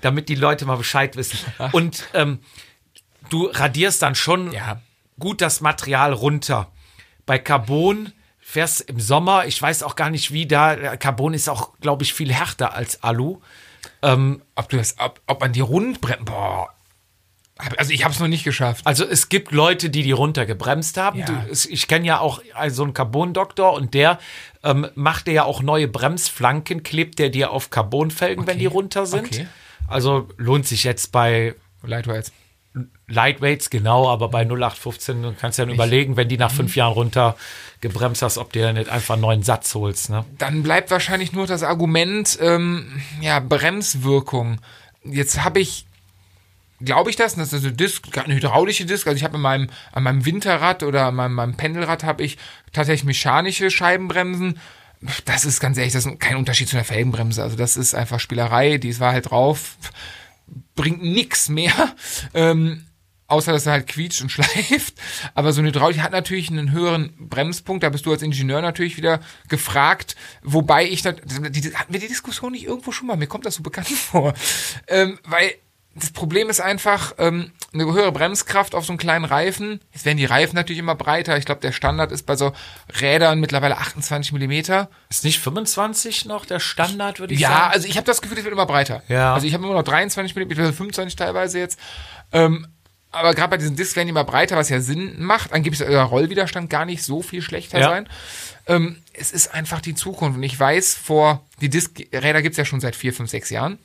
[0.00, 1.38] damit die Leute mal Bescheid wissen.
[1.72, 2.38] Und ähm,
[3.30, 4.80] du radierst dann schon Ja.
[5.18, 6.70] gut das Material runter.
[7.26, 8.12] Bei Carbon
[8.44, 12.14] fährst im Sommer, ich weiß auch gar nicht wie da, Carbon ist auch, glaube ich,
[12.14, 13.40] viel härter als Alu.
[14.02, 16.68] Ob du das, ob, ob man die Rundbremse, boah.
[17.76, 18.86] Also ich habe es noch nicht geschafft.
[18.86, 21.20] Also es gibt Leute, die die runtergebremst haben.
[21.20, 21.26] Ja.
[21.26, 24.18] Du, ich kenne ja auch also einen Carbon-Doktor und der
[24.62, 29.06] ähm, macht dir ja auch neue Bremsflanken, klebt der dir auf Carbonfelgen, wenn die runter
[29.06, 29.26] sind.
[29.26, 29.46] Okay.
[29.86, 32.32] Also lohnt sich jetzt bei Lightweights.
[33.06, 36.56] Lightweights, genau, aber bei 0815 du kannst ja dann überlegen, wenn die nach Mhm.
[36.56, 37.36] fünf Jahren runter
[37.80, 40.08] gebremst hast, ob du dir nicht einfach einen neuen Satz holst.
[40.08, 40.24] Ne?
[40.38, 44.60] Dann bleibt wahrscheinlich nur das Argument, ähm, ja, Bremswirkung.
[45.04, 45.84] Jetzt habe ich,
[46.80, 49.06] glaube ich das, das ist eine gerade eine hydraulische Disk.
[49.06, 52.38] Also ich habe in meinem, an meinem Winterrad oder an meinem, meinem Pendelrad habe ich
[52.72, 54.58] tatsächlich mechanische Scheibenbremsen.
[55.26, 57.42] Das ist ganz ehrlich, das ist kein Unterschied zu einer Felgenbremse.
[57.42, 59.76] Also das ist einfach Spielerei, die war halt drauf,
[60.74, 61.72] bringt nix mehr.
[62.32, 62.86] Ähm,
[63.34, 64.94] außer dass er halt quietscht und schleift.
[65.34, 67.82] Aber so eine Hydraulik hat natürlich einen höheren Bremspunkt.
[67.82, 70.16] Da bist du als Ingenieur natürlich wieder gefragt.
[70.42, 73.16] Wobei ich, das, die, hatten wir die Diskussion nicht irgendwo schon mal?
[73.16, 74.34] Mir kommt das so bekannt vor.
[74.88, 75.54] Ähm, weil
[75.96, 79.80] das Problem ist einfach, ähm, eine höhere Bremskraft auf so einen kleinen Reifen.
[79.92, 81.36] Jetzt werden die Reifen natürlich immer breiter.
[81.38, 82.52] Ich glaube, der Standard ist bei so
[83.00, 84.88] Rädern mittlerweile 28 Millimeter.
[85.08, 87.72] Ist nicht 25 noch der Standard, würde ich Ja, sagen?
[87.74, 89.02] also ich habe das Gefühl, es wird immer breiter.
[89.08, 89.34] Ja.
[89.34, 91.78] Also ich habe immer noch 23 Millimeter, 25 teilweise jetzt.
[92.32, 92.66] Ähm,
[93.14, 95.52] aber gerade bei diesen Discs werden die immer breiter, was ja Sinn macht.
[95.52, 97.88] Angeblich soll der Rollwiderstand gar nicht so viel schlechter Ja.
[97.88, 98.08] sein.
[98.66, 100.36] Ähm, es ist einfach die Zukunft.
[100.36, 103.78] Und ich weiß, vor, die Diskräder gibt's ja schon seit vier, fünf, sechs Jahren.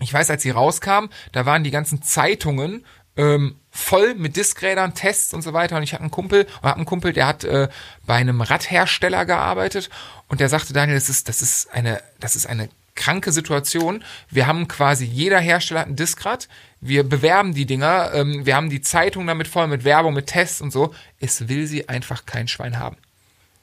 [0.00, 2.84] Ich weiß, als sie rauskamen, da waren die ganzen Zeitungen
[3.16, 5.76] ähm, voll mit Diskrädern, Tests und so weiter.
[5.76, 7.68] Und ich hatte einen Kumpel, oder hab einen Kumpel, der hat äh,
[8.06, 9.90] bei einem Radhersteller gearbeitet
[10.28, 14.04] und der sagte, Daniel, das ist, das ist eine, das ist eine kranke Situation.
[14.30, 16.48] Wir haben quasi, jeder Hersteller hat ein Diskrad.
[16.80, 18.12] Wir bewerben die Dinger.
[18.14, 20.94] Ähm, wir haben die Zeitung damit voll mit Werbung, mit Tests und so.
[21.20, 22.96] Es will sie einfach kein Schwein haben.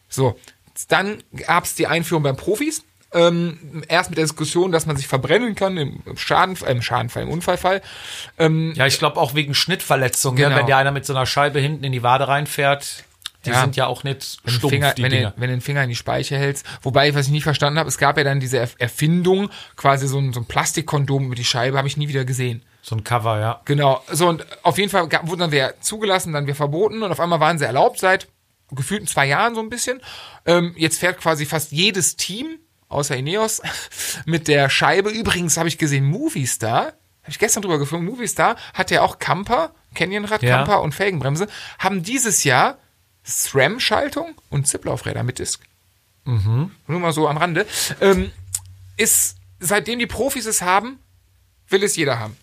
[0.08, 0.40] So,
[0.88, 2.84] dann gab's die Einführung beim Profis.
[3.12, 7.24] Ähm, erst mit der Diskussion, dass man sich verbrennen kann im Schaden, äh, im Schadenfall,
[7.24, 7.82] im Unfallfall.
[8.38, 10.52] Ähm, Ja, ich glaube auch wegen Schnittverletzungen, Genau.
[10.52, 13.04] ja, wenn dir einer mit so einer Scheibe hinten in die Wade reinfährt.
[13.46, 13.62] Die Ja.
[13.62, 15.34] sind ja auch nicht wenn, den stumpf, Finger, die wenn, den, Dinger.
[15.38, 16.66] wenn du den Finger in die Speiche hältst.
[16.82, 20.18] Wobei, was ich nie verstanden habe, es gab ja dann diese Erf- Erfindung, quasi so
[20.20, 22.64] ein, so ein Plastikkondom über die Scheibe, habe ich nie wieder gesehen.
[22.82, 23.62] So ein Cover, ja.
[23.66, 24.04] Genau.
[24.12, 27.40] So, und auf jeden Fall wurden dann wir zugelassen, dann wir verboten und auf einmal
[27.40, 28.28] waren sie erlaubt seit
[28.72, 30.02] gefühlten zwei Jahren so ein bisschen.
[30.46, 32.58] Ähm, jetzt fährt quasi fast jedes Team,
[32.90, 33.62] außer Ineos,
[34.26, 35.10] mit der Scheibe.
[35.12, 36.88] Übrigens habe ich gesehen, Movistar,
[37.24, 40.58] habe ich gestern drüber gefilmt, Movistar hat ja auch Camper, Canyonrad, Ja.
[40.58, 41.48] Camper und Felgenbremse,
[41.80, 42.78] haben dieses Jahr
[43.26, 45.64] SRAM-Schaltung und Zipplaufräder mit Disk.
[46.88, 47.66] Nur mal so am Rande.
[48.02, 48.32] Ähm,
[48.98, 51.00] ist, seitdem die Profis es haben,
[51.70, 52.36] will es jeder haben.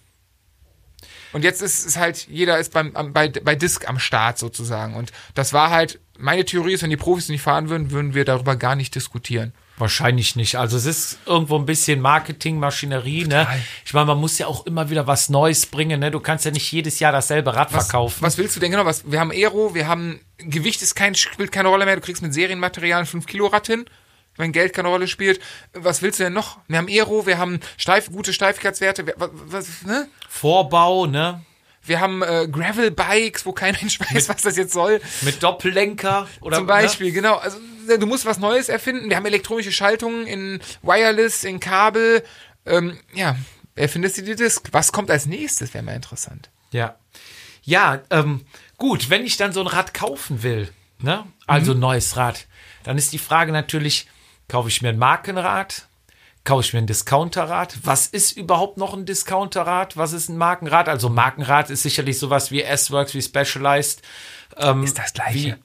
[1.32, 4.94] Und jetzt ist es halt, jeder ist beim, bei, bei Disk am Start sozusagen.
[4.94, 8.24] Und das war halt, meine Theorie ist, wenn die Profis nicht fahren würden, würden wir
[8.24, 9.52] darüber gar nicht diskutieren.
[9.78, 10.56] Wahrscheinlich nicht.
[10.56, 13.46] Also es ist irgendwo ein bisschen Marketingmaschinerie, ne?
[13.84, 16.10] Ich meine, man muss ja auch immer wieder was Neues bringen, ne?
[16.10, 18.22] Du kannst ja nicht jedes Jahr dasselbe Rad Was, verkaufen.
[18.22, 18.86] was willst du denn genau?
[18.86, 21.96] Was, wir haben Aero, wir haben Gewicht ist kein, spielt keine Rolle mehr.
[21.96, 23.84] Du kriegst mit Serienmaterial ein 5 Kilo Rad hin,
[24.36, 25.40] wenn Geld keine Rolle spielt.
[25.74, 26.58] Was willst du denn noch?
[26.68, 29.14] Wir haben Aero, wir haben Steif, gute Steifigkeitswerte.
[29.16, 30.08] Was, was, ne?
[30.28, 31.42] Vorbau, ne?
[31.88, 35.00] wir haben äh, Gravel-Bikes, wo kein Mensch weiß, was das jetzt soll.
[35.22, 37.36] Mit Doppellenker oder Zum Beispiel, genau.
[37.36, 39.09] Also du musst was Neues erfinden.
[39.09, 42.22] Wir haben elektronische Schaltungen in Wireless, in Kabel.
[42.64, 43.37] Ähm, ja,
[43.75, 44.68] erfindest du die Disk?
[44.72, 45.72] Was kommt als nächstes?
[45.75, 46.51] Wäre mal interessant.
[46.72, 46.96] Ja.
[47.62, 48.44] Ja, ähm,
[48.79, 50.68] gut, wenn ich dann so ein Rad kaufen will,
[51.01, 51.25] ne?
[51.46, 52.46] Also ein neues Rad,
[52.85, 54.07] dann ist die Frage natürlich,
[54.49, 55.87] kaufe ich mir ein Markenrad?
[56.44, 57.79] Kaufe ich mir ein Discounterrad?
[57.83, 59.96] Was ist überhaupt noch ein Discounterrad?
[59.96, 60.88] Was ist ein Markenrad?
[60.88, 64.03] Also Markenrad ist sicherlich sowas wie S-Works, wie Specialized.
[64.57, 65.59] Ähm, Ist das gleiche.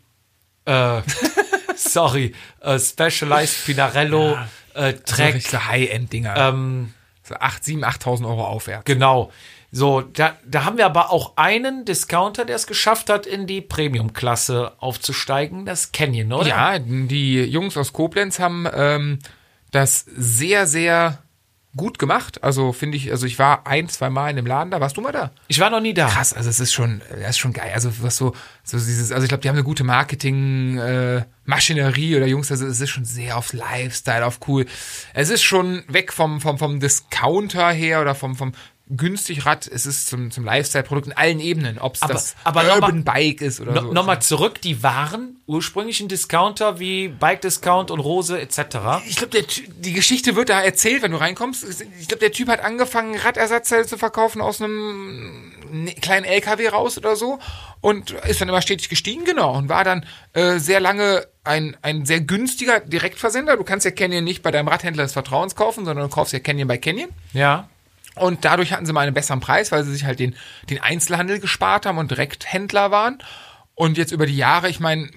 [0.65, 1.01] äh,
[1.89, 4.37] sorry, äh, Specialized, Pinarello,
[4.73, 6.35] äh, So Trek, richtig High-End-Dinger.
[6.37, 8.85] ähm, so 8, 7, 8.000 Euro aufwärts.
[8.85, 9.31] Genau.
[9.73, 13.61] So, da, da haben wir aber auch einen Discounter, der es geschafft hat, in die
[13.61, 16.47] Premium-Klasse aufzusteigen, das Canyon, oder?
[16.47, 19.19] Ja, die Jungs aus Koblenz haben ähm,
[19.71, 21.19] das sehr, sehr
[21.75, 22.43] gut gemacht.
[22.43, 24.81] Also finde ich, also ich war ein, zwei Mal in dem Laden da.
[24.81, 25.31] Warst du mal da?
[25.47, 26.07] Ich war noch nie da.
[26.07, 27.71] Krass, also es ist schon, das ist schon geil.
[27.73, 32.15] Also was so, so dieses, also ich glaube, die haben eine gute Marketing äh, Maschinerie
[32.15, 34.65] oder Jungs, also es ist schon sehr auf Lifestyle, auf cool.
[35.13, 38.53] Es ist schon weg vom vom vom Discounter her oder vom vom
[38.95, 39.67] günstig Rad.
[39.67, 43.05] Es ist zum zum Lifestyle-Produkt in allen Ebenen, ob es Aber- das aber Urban noch
[43.05, 43.93] Bike ist oder No, so.
[43.93, 49.03] Nochmal zurück, die waren ursprünglich ein Discounter wie Bike Discount und Rose etc.
[49.07, 51.65] Ich glaube, die Geschichte wird da erzählt, wenn du reinkommst.
[51.99, 56.97] Ich glaube, der Typ hat angefangen, Radersatzteile zu verkaufen aus einem ne- kleinen LKW raus
[56.97, 57.39] oder so
[57.81, 62.05] und ist dann immer stetig gestiegen, genau, und war dann äh, sehr lange ein, ein
[62.05, 63.57] sehr günstiger Direktversender.
[63.57, 66.39] Du kannst ja Canyon nicht bei deinem Radhändler des Vertrauens kaufen, sondern du kaufst ja
[66.39, 67.09] Canyon bei Canyon.
[67.33, 67.67] Ja.
[68.15, 70.35] Und dadurch hatten sie mal einen besseren Preis, weil sie sich halt den,
[70.69, 73.19] den Einzelhandel gespart haben und Direkthändler waren.
[73.73, 75.09] Und jetzt über die Jahre, ich meine,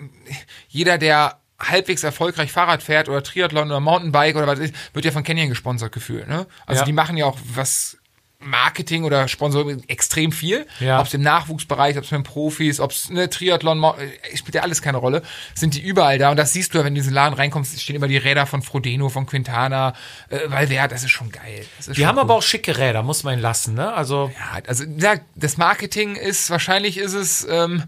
[0.69, 5.11] jeder, der halbwegs erfolgreich Fahrrad fährt oder Triathlon oder Mountainbike oder was ist, wird ja
[5.13, 6.29] von Canyon gesponsert gefühlt.
[6.29, 6.47] Ne?
[6.67, 6.85] Also Ja.
[6.87, 7.99] die machen ja auch was
[8.41, 10.67] Marketing oder Sponsoring extrem viel.
[10.81, 11.01] Ja.
[11.01, 14.63] Ob es im Nachwuchsbereich, ob es mit Profis, ob es ne, Triathlon, äh, spielt ja
[14.63, 15.23] alles keine Rolle.
[15.55, 16.31] Sind die überall da.
[16.31, 18.47] Und das siehst du ja, wenn du in diesen Laden reinkommst, stehen immer die Räder
[18.47, 19.95] von Frodeno, von Quintana,
[20.29, 21.65] äh, Valverde, das ist schon geil.
[21.79, 22.23] Ist Die schon haben cool.
[22.23, 23.93] aber auch schicke Räder, muss man ihnen lassen, ne?
[23.95, 27.85] Also, Ja, also ja, das Marketing ist, wahrscheinlich ist es, ähm,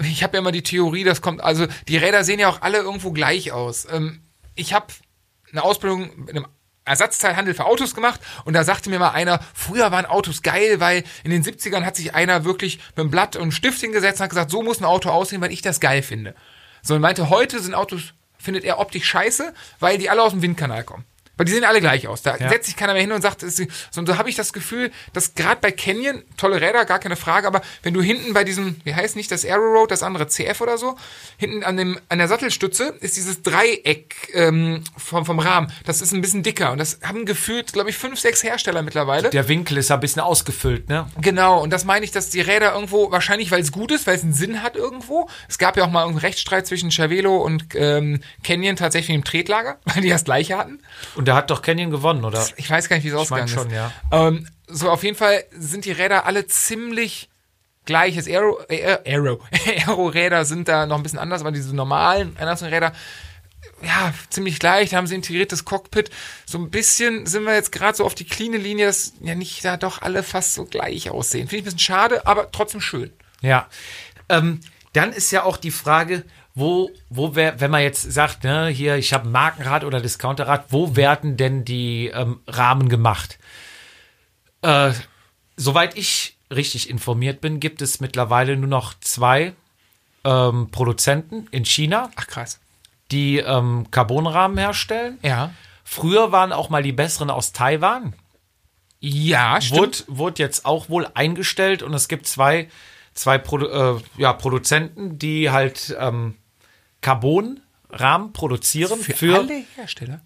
[0.00, 2.78] ich habe ja immer die Theorie, das kommt, also die Räder sehen ja auch alle
[2.78, 3.86] irgendwo gleich aus.
[3.92, 4.22] Ähm,
[4.54, 4.86] ich habe
[5.50, 6.46] eine Ausbildung mit einem
[6.84, 11.04] Ersatzteilhandel für Autos gemacht und da sagte mir mal einer, früher waren Autos geil, weil
[11.24, 14.24] in den 70ern hat sich einer wirklich mit einem Blatt und einem Stift hingesetzt und
[14.24, 16.34] hat gesagt, so muss ein Auto aussehen, weil ich das geil finde.
[16.82, 20.42] So, und meinte, heute sind Autos, findet er optisch scheiße, weil die alle aus dem
[20.42, 21.04] Windkanal kommen.
[21.42, 22.22] Weil die sehen alle gleich aus.
[22.22, 22.48] Da Ja.
[22.48, 23.56] setzt sich keiner mehr hin und sagt, ist-
[23.90, 27.48] so, so habe ich das Gefühl, dass gerade bei Canyon, tolle Räder, gar keine Frage,
[27.48, 30.60] aber wenn du hinten bei diesem, wie heißt nicht das Aero Road, das andere CF
[30.60, 30.96] oder so,
[31.36, 35.72] hinten an, dem, an der Sattelstütze ist dieses Dreieck ähm, vom, vom Rahmen.
[35.84, 39.30] Das ist ein bisschen dicker und das haben gefühlt, glaube ich, fünf, sechs Hersteller mittlerweile.
[39.30, 41.08] Der Winkel ist ein bisschen ausgefüllt, ne?
[41.20, 44.14] Genau, und das meine ich, dass die Räder irgendwo, wahrscheinlich weil es gut ist, weil
[44.16, 45.28] es einen Sinn hat irgendwo.
[45.48, 49.78] Es gab ja auch mal einen Rechtsstreit zwischen Cervelo und ähm, Canyon tatsächlich im Tretlager,
[49.84, 50.80] weil die das gleiche hatten.
[51.14, 52.46] Und da hat doch Canyon gewonnen, oder?
[52.56, 53.72] Ich weiß gar nicht, wie es mein ausgegangen schon, ist.
[53.72, 53.92] ja.
[54.10, 57.30] Ähm, so, auf jeden Fall sind die Räder alle ziemlich
[57.86, 58.16] gleich.
[58.16, 62.92] Das Aero, äh, Aero, Aero-Räder sind da noch ein bisschen anders, aber diese normalen Anderson-Räder,
[63.82, 64.90] ja, ziemlich gleich.
[64.90, 66.10] Da haben sie integriertes Cockpit.
[66.44, 69.64] So ein bisschen sind wir jetzt gerade so auf die cleane Linie, dass ja nicht
[69.64, 71.48] da doch alle fast so gleich aussehen.
[71.48, 73.10] Finde ich ein bisschen schade, aber trotzdem schön.
[73.40, 73.68] Ja.
[74.28, 74.60] Ähm,
[74.92, 78.96] dann ist ja auch die Frage, wo, wo wär, wenn man jetzt sagt, ne, hier,
[78.96, 83.38] ich habe Markenrad oder Discounterrad, wo werden denn die ähm, Rahmen gemacht?
[84.60, 84.92] Äh,
[85.56, 89.54] soweit ich richtig informiert bin, gibt es mittlerweile nur noch zwei
[90.24, 92.60] ähm, Produzenten in China, Ach krass.
[93.10, 95.18] die ähm, Carbonrahmen herstellen.
[95.22, 95.52] Ja.
[95.84, 98.14] Früher waren auch mal die besseren aus Taiwan.
[99.00, 100.06] Ja, stimmt.
[100.08, 102.68] Wurde, wurde jetzt auch wohl eingestellt und es gibt zwei,
[103.14, 106.36] zwei Produ äh, ja, Produzenten, die halt ähm,
[107.02, 110.22] Carbon-Rahmen produzieren für, alle Hersteller.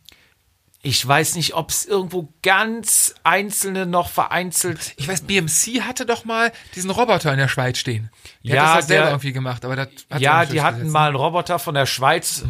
[0.82, 4.94] ich weiß nicht, ob es irgendwo ganz einzelne noch vereinzelt.
[4.96, 8.10] Ich weiß, BMC hatte doch mal diesen Roboter in der Schweiz stehen.
[8.46, 10.92] Der Ja, hat das selber der- irgendwie gemacht, aber das hat Ja, die hatten durchgesetzt.
[10.92, 12.44] mal einen Roboter von der Schweiz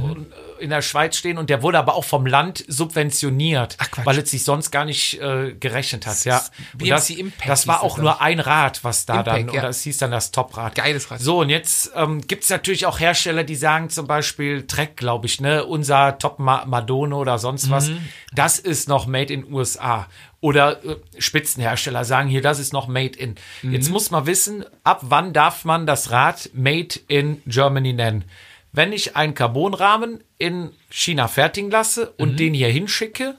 [0.59, 4.19] äh, in der Schweiz stehen und der wurde aber auch vom Land subventioniert, Ach, weil
[4.19, 6.25] es sich sonst gar nicht äh, gerechnet hat.
[6.25, 6.43] Ja,
[6.77, 9.61] BMC das, Impact das war auch das, nur ein Rad, was da Impact, dann, ja.
[9.61, 10.75] oder es hieß dann das Toprad.
[10.75, 11.21] Geiles Rad.
[11.21, 15.27] So, und jetzt ähm, gibt es natürlich auch Hersteller, die sagen zum Beispiel Trek, glaube
[15.27, 17.99] ich, ne, unser Top Ma Madone oder sonst was, Mhm.
[18.33, 20.09] das ist noch made in USA.
[20.41, 23.37] Oder äh, Spitzenhersteller sagen hier, das ist noch made in.
[23.63, 23.73] Mhm.
[23.73, 28.25] Jetzt muss man wissen, ab wann darf man das Rad made in Germany nennen?
[28.73, 32.37] Wenn ich einen Carbonrahmen in China fertigen lasse und Mhm.
[32.37, 33.37] den hier hinschicke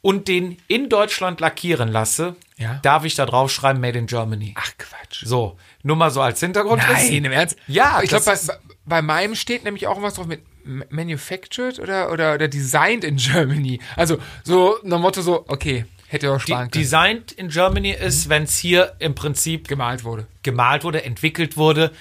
[0.00, 2.78] und den in Deutschland lackieren lasse, Ja.
[2.82, 4.54] darf ich da drauf schreiben Made in Germany.
[4.56, 5.24] Ach Quatsch.
[5.26, 6.82] So, nur mal so als Hintergrund.
[6.90, 7.56] Nein, im Ernst?
[7.66, 8.38] Ja, ich glaube, bei,
[8.86, 13.80] bei- meinem steht nämlich auch was drauf mit manufactured oder, oder, oder designed in Germany.
[13.96, 16.82] Also so nach dem Motto so, okay, hätte er auch sparen können.
[16.82, 20.26] designed in Germany ist, wenn es hier im Prinzip gemalt wurde.
[20.42, 21.92] gemalt wurde, entwickelt wurde,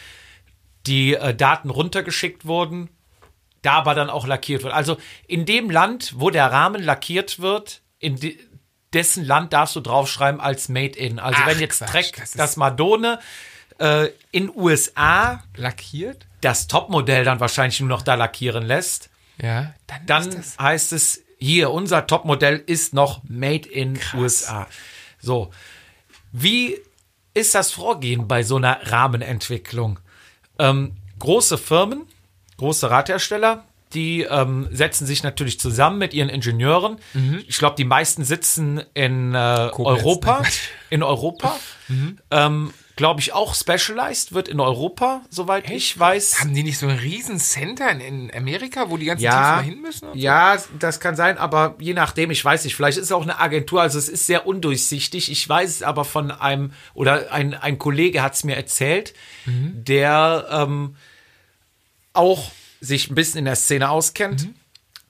[0.88, 2.90] die äh, Daten runtergeschickt wurden,
[3.62, 4.74] da aber dann auch lackiert wird.
[4.74, 4.98] Also
[5.28, 8.38] in dem Land, wo der Rahmen lackiert wird, in de
[8.94, 11.18] dessen Land darfst du draufschreiben als Made in.
[11.18, 13.20] Also Ach, wenn jetzt Quatsch, Trek das das, Madone
[13.80, 16.28] äh, in USA Lackiert?
[16.42, 19.10] Das Topmodell dann wahrscheinlich nur noch da lackieren lässt,
[19.42, 19.74] Ja.
[19.88, 24.68] Dann, dann heißt es, hier, unser Topmodell ist noch made in USA.
[25.20, 25.52] So.
[26.32, 26.78] Wie
[27.34, 30.00] ist das Vorgehen bei so einer Rahmenentwicklung?
[30.60, 32.04] Ähm, große Firmen,
[32.58, 36.98] große Radhersteller, die ähm, setzen sich natürlich zusammen mit ihren Ingenieuren.
[37.48, 39.38] Ich glaube, die meisten sitzen in äh,
[39.74, 40.44] Europa.
[40.90, 41.56] In Europa.
[42.32, 46.40] Ähm, glaube ich auch Specialized wird in Europa, soweit ich weiß.
[46.40, 49.56] Haben die nicht so ein riesen Center in, in Amerika, wo die ganzen Teams Ja,
[49.56, 50.06] mal hin müssen?
[50.10, 50.20] und so?
[50.20, 53.40] ja, das kann sein, aber je nachdem, ich weiß nicht, vielleicht ist es auch eine
[53.40, 55.32] Agentur, also es ist sehr undurchsichtig.
[55.32, 59.16] Ich weiß es aber von einem, oder ein, ein Kollege hat es mir erzählt,
[59.48, 60.96] der ähm,
[62.14, 64.48] auch sich ein bisschen in der Szene auskennt.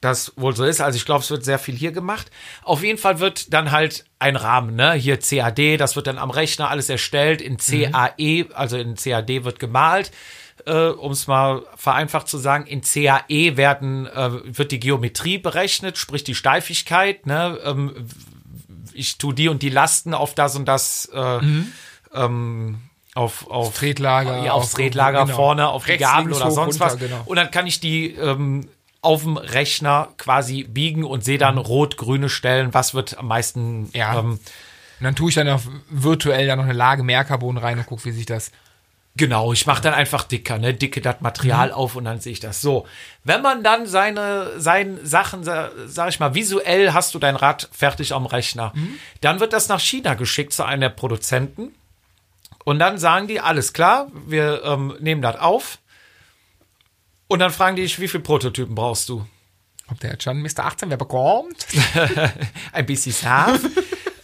[0.02, 0.80] Das wohl so ist.
[0.80, 2.30] Also ich glaube, es wird sehr viel hier gemacht.
[2.64, 4.92] Auf jeden Fall wird dann halt ein Rahmen, ne?
[4.94, 7.40] Hier CAD, das wird dann am Rechner alles erstellt.
[7.40, 10.10] In CAE, also in CAD wird gemalt.
[10.66, 15.98] Äh, um es mal vereinfacht zu sagen, in CAE werden, äh, wird die Geometrie berechnet,
[15.98, 17.26] sprich die Steifigkeit.
[17.26, 17.58] Ne?
[17.64, 18.06] Ähm,
[18.92, 21.38] ich tue die und die Lasten auf das und das äh,
[22.12, 22.80] ähm,
[23.14, 25.36] auf, auf Tretlager, ja, aufs auf- Tretlager genau.
[25.36, 26.98] vorne, auf die Rechts, Gabel links, oder hoch, sonst runter, was.
[27.00, 27.22] genau.
[27.24, 28.68] Und dann kann ich die ähm,
[29.02, 31.40] auf dem Rechner quasi biegen und sehe Mhm.
[31.40, 34.18] dann rot-grüne Stellen, was wird am meisten Ja.
[34.18, 34.30] ähm,
[35.00, 37.86] Und dann tue ich dann noch virtuell da noch eine Lage mehr Carbon rein und
[37.86, 38.52] gucke, wie sich das.
[39.16, 41.74] Genau, ich mache dann einfach dicker, ne, dicke das Material Mhm.
[41.74, 42.62] auf und dann sehe ich das.
[42.62, 42.86] So,
[43.24, 47.68] wenn man dann seine, seine Sachen, sa- sag ich mal, visuell hast du dein Rad
[47.72, 48.94] fertig am Rechner, Mhm.
[49.20, 51.74] dann wird das nach China geschickt zu einem der Produzenten
[52.64, 55.78] und dann sagen die, alles klar, wir ähm, nehmen das auf
[57.32, 59.26] und dann fragen die dich, wie viele Prototypen brauchst du?
[59.90, 60.60] Ob der jetzt schon Mr.
[60.60, 61.66] 18 wer bekommt?
[62.72, 63.58] ein bisschen scharf.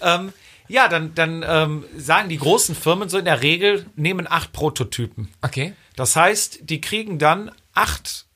[0.03, 0.33] ähm,
[0.69, 5.31] ja, dann, dann ähm, sagen die großen Firmen so in der Regel, nehmen acht Prototypen.
[5.41, 5.73] Okay.
[5.97, 8.27] Das heißt, die kriegen dann acht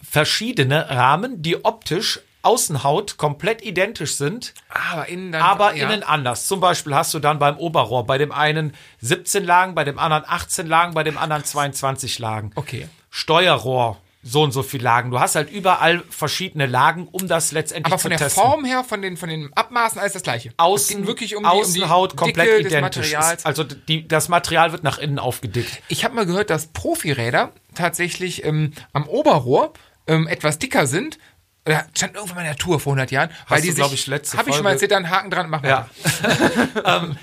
[0.00, 5.42] verschiedene Rahmen, die optisch Außenhaut komplett identisch sind, Aber innen dann.
[5.42, 5.86] aber ja.
[5.88, 6.46] innen anders.
[6.46, 10.24] Zum Beispiel hast du dann beim Oberrohr bei dem einen 17 Lagen, bei dem anderen
[10.26, 12.50] 18 Lagen, bei dem anderen 22 Lagen.
[12.56, 12.88] Okay.
[13.14, 15.10] Steuerrohr so und so viel Lagen.
[15.10, 18.42] Du hast halt überall verschiedene Lagen, um das letztendlich Aber zu von der testen.
[18.42, 20.50] Form her, von den, von den Abmaßen, alles das gleiche.
[20.56, 23.12] Außen, es wirklich um Außenhaut die, um die komplett Dicke identisch.
[23.12, 25.82] Ist, also die, das Material wird nach innen aufgedickt.
[25.88, 29.74] Ich habe mal gehört, dass Profiräder tatsächlich ähm, am Oberrohr
[30.06, 31.18] ähm, etwas dicker sind.
[31.66, 33.30] Oder stand irgendwann mal in der Tour vor 100 Jahren.
[33.48, 35.30] weil du, die glaub sich, ich, letzte Habe ich schon mal erzählt, da einen Haken
[35.30, 35.88] dran, mach Ja.
[36.22, 37.02] weiter.
[37.04, 37.16] ähm,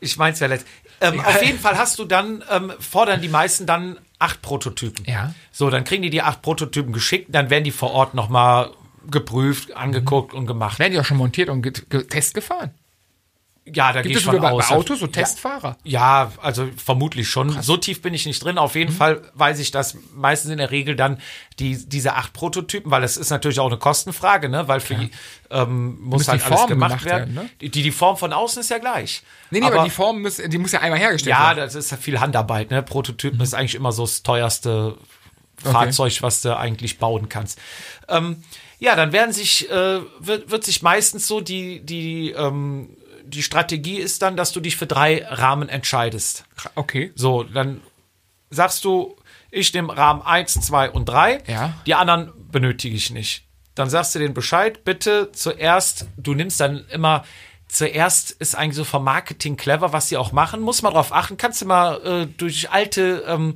[0.00, 0.66] ich mein's ja letzt.
[1.00, 5.04] Ähm, Auf jeden Fall hast du dann, ähm, fordern die meisten dann acht Prototypen.
[5.06, 5.34] Ja.
[5.52, 8.70] So, dann kriegen die die acht Prototypen geschickt, dann werden die vor Ort nochmal
[9.10, 10.78] geprüft, angeguckt und gemacht.
[10.78, 11.62] Werden die auch schon montiert und
[12.10, 12.72] Test gefahren?
[13.74, 14.68] Ja, da Gibt es von sogar bei, aus.
[14.68, 15.76] bei Autos so Testfahrer?
[15.84, 17.60] Ja, also vermutlich schon.
[17.62, 18.58] So tief bin ich nicht drin.
[18.58, 18.78] Auf Mhm.
[18.80, 21.20] jeden Fall weiß ich, dass meistens in der Regel dann
[21.58, 24.68] die, diese acht Prototypen, weil das ist natürlich auch eine Kostenfrage, ne?
[24.68, 25.10] Weil für die,
[25.50, 27.34] ähm, muss halt die alles gemacht gemacht werden.
[27.36, 27.68] werden, ne?
[27.68, 29.22] die, die Form von außen ist ja gleich.
[29.50, 31.58] Nee, nee, aber, die Form muss, die muss ja einmal hergestellt ja, werden.
[31.58, 32.70] das ist ja viel Handarbeit.
[32.70, 32.82] Ne?
[32.82, 33.42] Prototypen Mhm.
[33.44, 34.96] ist eigentlich immer so das teuerste
[35.62, 37.58] Fahrzeug, was du eigentlich bauen kannst.
[38.08, 38.42] Ähm,
[38.78, 42.90] ja, dann werden sich, äh, wird, wird sich meistens so die, die, ähm,
[43.28, 46.44] die Strategie ist dann, dass du dich für drei Rahmen entscheidest.
[46.74, 47.12] Okay.
[47.14, 47.80] So, dann
[48.50, 49.16] sagst du,
[49.50, 51.42] ich nehme Rahmen 1, 2 und 3.
[51.46, 51.74] Ja.
[51.86, 53.44] Die anderen benötige ich nicht.
[53.74, 57.24] Dann sagst du den Bescheid, bitte zuerst, du nimmst dann immer,
[57.68, 61.36] zuerst ist eigentlich so vom Marketing clever, was sie auch machen, muss man drauf achten,
[61.36, 63.54] kannst du mal äh, durch alte ähm,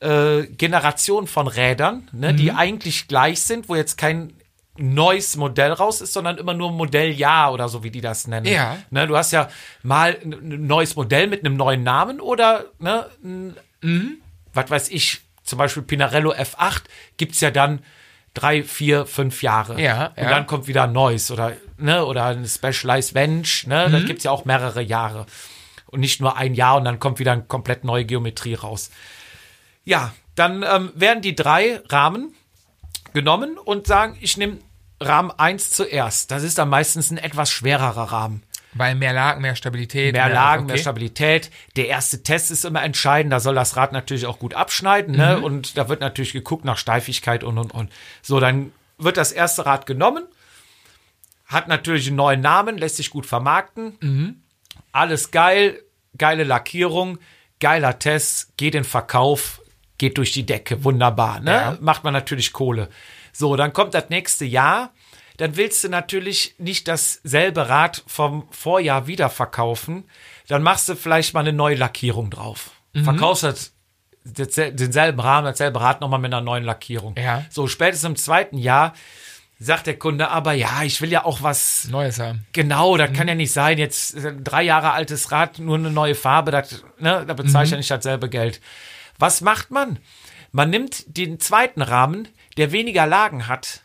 [0.00, 4.34] äh, Generationen von Rädern, ne, die eigentlich gleich sind, wo jetzt kein
[4.78, 8.46] neues Modell raus ist, sondern immer nur Modelljahr oder so, wie die das nennen.
[8.46, 8.78] Ja.
[8.90, 9.48] Ne, du hast ja
[9.82, 13.56] mal ein neues Modell mit einem neuen Namen oder ne, ein,
[14.54, 16.82] was weiß ich, zum Beispiel Pinarello F8
[17.16, 17.80] gibt's ja dann
[18.32, 19.78] drei, vier, fünf Jahre.
[19.80, 20.30] Ja, Und ja.
[20.30, 23.92] dann kommt wieder ein neues oder, ne, oder ein Specialized Bench, ne, Mhm.
[23.92, 25.26] das gibt's ja auch mehrere Jahre.
[25.86, 28.90] Und nicht nur ein Jahr und dann kommt wieder eine komplett neue Geometrie raus.
[29.84, 32.34] Ja, dann ähm, werden die drei Rahmen
[33.12, 34.58] genommen und sagen, ich nehme
[35.00, 36.30] Rahmen 1 zuerst.
[36.30, 38.42] Das ist dann meistens ein etwas schwererer Rahmen.
[38.74, 40.14] Weil mehr Lagen, mehr Stabilität.
[40.14, 40.82] Mehr Lagen, mehr okay.
[40.82, 41.50] Stabilität.
[41.76, 43.32] Der erste Test ist immer entscheidend.
[43.32, 45.14] Da soll das Rad natürlich auch gut abschneiden.
[45.14, 45.36] Ne?
[45.38, 45.44] Mhm.
[45.44, 47.92] Und da wird natürlich geguckt nach Steifigkeit und, und, und.
[48.22, 50.24] So, dann wird das erste Rad genommen.
[51.46, 53.98] Hat natürlich einen neuen Namen, lässt sich gut vermarkten.
[54.00, 54.42] Mhm.
[54.92, 55.82] Alles geil.
[56.16, 57.18] Geile Lackierung.
[57.60, 58.56] Geiler Test.
[58.56, 59.60] Geht in Verkauf.
[60.02, 60.82] Geht durch die Decke.
[60.82, 61.38] Wunderbar.
[61.38, 61.52] Ne?
[61.52, 61.78] Ja.
[61.80, 62.88] Macht man natürlich Kohle.
[63.32, 64.90] So, dann kommt das nächste Jahr.
[65.36, 70.02] Dann willst du natürlich nicht dasselbe Rad vom Vorjahr wieder verkaufen.
[70.48, 72.72] Dann machst du vielleicht mal eine neue Lackierung drauf.
[72.94, 73.04] Mhm.
[73.04, 73.74] Verkaufst das,
[74.24, 77.14] das, denselben Rahmen, dasselbe Rad nochmal mit einer neuen Lackierung.
[77.16, 77.44] Ja.
[77.48, 78.94] So, spätestens im zweiten Jahr
[79.60, 82.44] sagt der Kunde aber, ja, ich will ja auch was Neues haben.
[82.52, 83.78] Genau, das kann ja nicht sein.
[83.78, 87.70] Jetzt äh, drei Jahre altes Rad, nur eine neue Farbe, das, ne, da bezahle ich
[87.70, 88.60] ja nicht dasselbe Geld.
[89.22, 90.00] Was macht man?
[90.50, 93.82] Man nimmt den zweiten Rahmen, der weniger Lagen hat,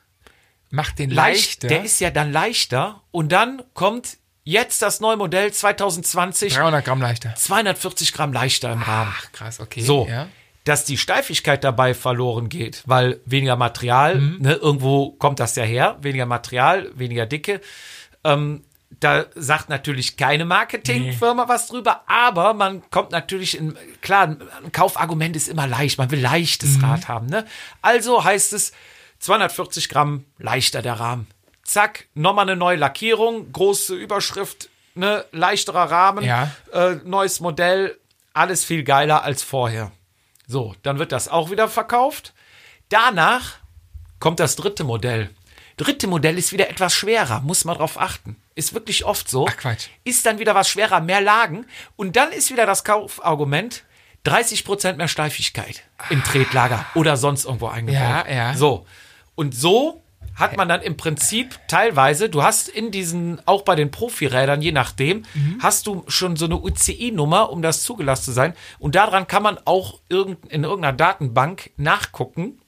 [0.71, 1.67] Macht den leicht, leichter.
[1.67, 7.01] der ist ja dann leichter und dann kommt jetzt das neue Modell 2020 300 Gramm
[7.01, 7.35] leichter.
[7.35, 9.13] 240 Gramm leichter im Rahmen.
[9.15, 9.81] Ach, krass, okay.
[9.81, 10.27] So, Ja.
[10.63, 14.37] dass die Steifigkeit dabei verloren geht, weil weniger Material, Mhm.
[14.41, 17.61] ne, irgendwo kommt das ja her, weniger Material, weniger Dicke.
[18.23, 24.23] Ähm, da sagt natürlich keine Marketingfirma was drüber, aber man kommt natürlich in, klar,
[24.63, 26.85] ein Kaufargument ist immer leicht, man will leichtes Mhm.
[26.85, 27.45] Rad haben, ne?
[27.81, 28.71] Also heißt es
[29.19, 31.27] 240 Gramm leichter der Rahmen.
[31.63, 36.51] Zack, nochmal eine neue Lackierung, große Überschrift, ne, leichterer Rahmen, Ja.
[36.71, 37.97] äh, neues Modell,
[38.33, 39.91] alles viel geiler als vorher.
[40.47, 42.33] So, dann wird das auch wieder verkauft.
[42.89, 43.55] Danach
[44.19, 45.29] kommt das dritte Modell.
[45.75, 48.37] Dritte Modell ist wieder etwas schwerer, muss man drauf achten.
[48.57, 49.47] Ist wirklich oft so.
[49.47, 49.87] Ach, Quatsch.
[50.03, 51.65] Ist dann wieder was schwerer, mehr Lagen.
[51.95, 53.83] Und dann ist wieder das Kaufargument
[54.25, 58.01] 30% mehr Steifigkeit im Tretlager oder sonst irgendwo eingebaut.
[58.01, 58.53] Ja, ja.
[58.55, 58.85] So.
[59.35, 60.01] Und so
[60.35, 64.71] hat man dann im Prinzip teilweise, du hast in diesen, auch bei den Profirädern, je
[64.71, 65.59] nachdem, Mhm.
[65.61, 68.53] hast du schon so eine UCI-Nummer, um das zugelassen zu sein.
[68.79, 72.59] Und daran kann man auch irgend, in irgendeiner Datenbank nachgucken,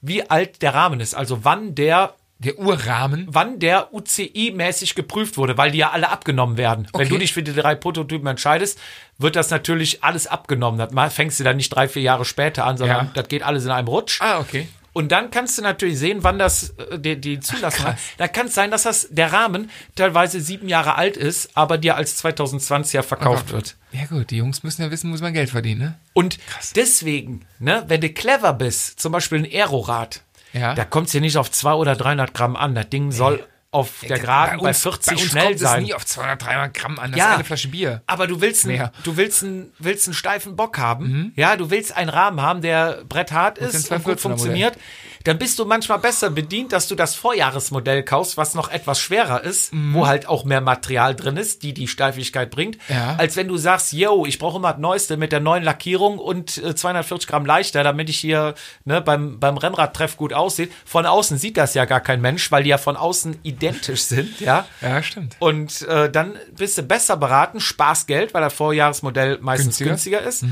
[0.00, 1.14] wie alt der Rahmen ist.
[1.14, 3.26] Also wann der Der Urrahmen.
[3.30, 6.86] wann der UCI-mäßig geprüft wurde, weil die ja alle abgenommen werden.
[6.92, 7.08] Wenn Okay.
[7.08, 8.78] du dich für die drei Prototypen entscheidest,
[9.18, 10.86] wird das natürlich alles abgenommen.
[10.94, 13.12] Das fängst du dann nicht drei, vier Jahre später an, sondern Ja.
[13.14, 14.20] das geht alles in einem Rutsch.
[14.20, 14.68] Ah, okay.
[14.92, 17.98] Und dann kannst du natürlich sehen, wann das äh, die, die Zulassung hat.
[18.16, 21.96] Da kann es sein, dass das der Rahmen teilweise sieben Jahre alt ist, aber dir
[21.96, 23.76] als 2020er verkauft wird.
[23.92, 25.94] Ja gut, die Jungs müssen ja wissen, muss man Geld verdienen, ne?
[26.14, 26.38] Und
[26.76, 30.22] deswegen, ne, wenn du clever bist, zum Beispiel ein Aerorad,
[30.58, 30.74] Ja.
[30.74, 32.74] da kommt es dir nicht auf 200 oder 300 Gramm an.
[32.74, 35.80] Das Ding soll auf der Geraden bei, uns- 40 bei uns schnell kommt sein.
[35.82, 37.10] es nie auf 200, 300 Gramm an.
[37.10, 37.28] Das Ja.
[37.30, 38.02] ist eine Flasche Bier.
[38.06, 38.84] Aber du willst, Mehr.
[38.84, 41.32] einen, du willst, einen, willst einen steifen Bock haben.
[41.36, 44.78] Ja, du willst einen Rahmen haben, der bretthart ist und gut 214er funktioniert.
[45.26, 49.42] Dann bist du manchmal besser bedient, dass du das Vorjahresmodell kaufst, was noch etwas schwerer
[49.42, 53.16] ist, wo halt auch mehr Material drin ist, die die Steifigkeit bringt, Ja.
[53.18, 56.58] als wenn du sagst, yo, ich brauche immer das Neueste mit der neuen Lackierung und
[56.58, 58.54] äh, 240 Gramm leichter, damit ich hier
[58.84, 60.68] ne, beim, beim Rennradtreff gut aussehe.
[60.84, 64.40] Von außen sieht das ja gar kein Mensch, weil die ja von außen identisch sind,
[64.40, 64.66] ja.
[64.80, 65.36] Ja, stimmt.
[65.40, 70.20] Und äh, dann bist du besser beraten, sparst Geld, weil das Vorjahresmodell meistens Günstiger.
[70.20, 70.44] günstiger, ist.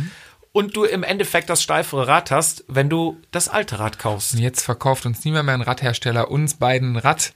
[0.55, 4.35] Und du im Endeffekt das steifere Rad hast, wenn du das alte Rad kaufst.
[4.35, 7.33] Und jetzt verkauft uns niemand mehr ein Radhersteller, uns beiden ein Rad,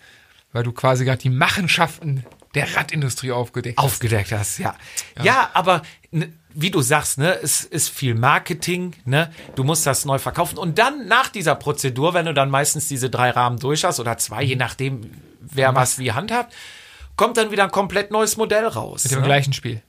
[0.52, 3.84] weil du quasi gerade die Machenschaften der Radindustrie aufgedeckt hast.
[3.84, 4.76] Aufgedeckt hast, ja.
[5.20, 9.32] Ja, aber ne, wie du sagst, ne, es ist viel Marketing, ne?
[9.56, 10.56] Du musst das neu verkaufen.
[10.56, 14.16] Und dann nach dieser Prozedur, wenn du dann meistens diese drei Rahmen durch hast oder
[14.18, 15.10] zwei, je nachdem,
[15.40, 16.54] wer was wie handhabt,
[17.16, 19.02] kommt dann wieder ein komplett neues Modell raus.
[19.02, 19.26] Mit dem ne?
[19.26, 19.82] gleichen Spiel.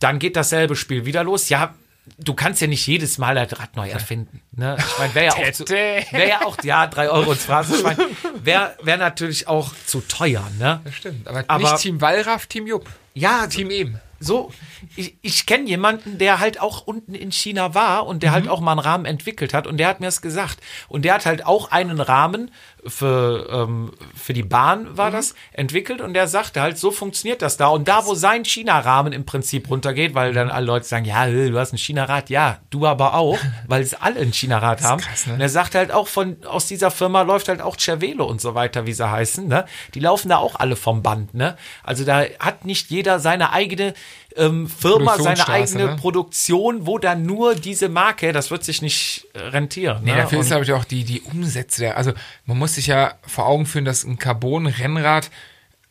[0.00, 1.48] dann geht dasselbe Spiel wieder los.
[1.48, 1.74] Ja,
[2.18, 4.40] du kannst ja nicht jedes Mal das Rad neu erfinden.
[4.52, 4.76] Ne?
[4.78, 7.96] Ich meine, wäre ja auch zu, wär ja auch, ja, drei Euro ins Phrasenschwein,
[8.42, 10.80] wäre wär natürlich auch zu teuer, ne?
[10.84, 11.26] Das stimmt.
[11.28, 12.88] Aber, Aber- nicht Team Wallraff, Team Jupp.
[13.14, 14.00] Ja, Team eben.
[14.18, 14.52] so,
[14.96, 18.34] ich, ich kenne jemanden, der halt auch unten in China war und der Mhm.
[18.34, 20.58] halt auch mal einen Rahmen entwickelt hat und der hat mir das gesagt.
[20.88, 22.50] Und der hat halt auch einen Rahmen
[22.86, 24.98] für, ähm, für die Bahn Mhm.
[24.98, 27.68] war das entwickelt und der sagte halt, so funktioniert das da.
[27.68, 31.50] Und da, wo sein China-Rahmen im Prinzip runtergeht, weil dann alle Leute sagen, ja, äh,
[31.50, 35.00] du hast ein China-Rad, ja, du aber auch, weil es alle ein China-Rad haben.
[35.00, 35.34] krass, ne?
[35.34, 38.54] Und er sagt halt auch von, aus dieser Firma läuft halt auch Cervelo und so
[38.54, 39.64] weiter, wie sie heißen, ne?
[39.94, 41.56] Die laufen da auch alle vom Band, ne?
[41.82, 43.94] Also da hat nicht jeder seine eigene
[44.36, 45.96] ähm, Firma, seine eigene ne?
[45.96, 50.02] Produktion, wo dann nur diese Marke, das wird sich nicht äh, rentieren.
[50.04, 50.18] Nee, ne?
[50.18, 51.96] dafür ist, glaube ich, auch die, die Umsätze der.
[51.96, 52.12] Also,
[52.46, 55.30] man muss sich ja vor Augen führen, dass ein Carbon-Rennrad,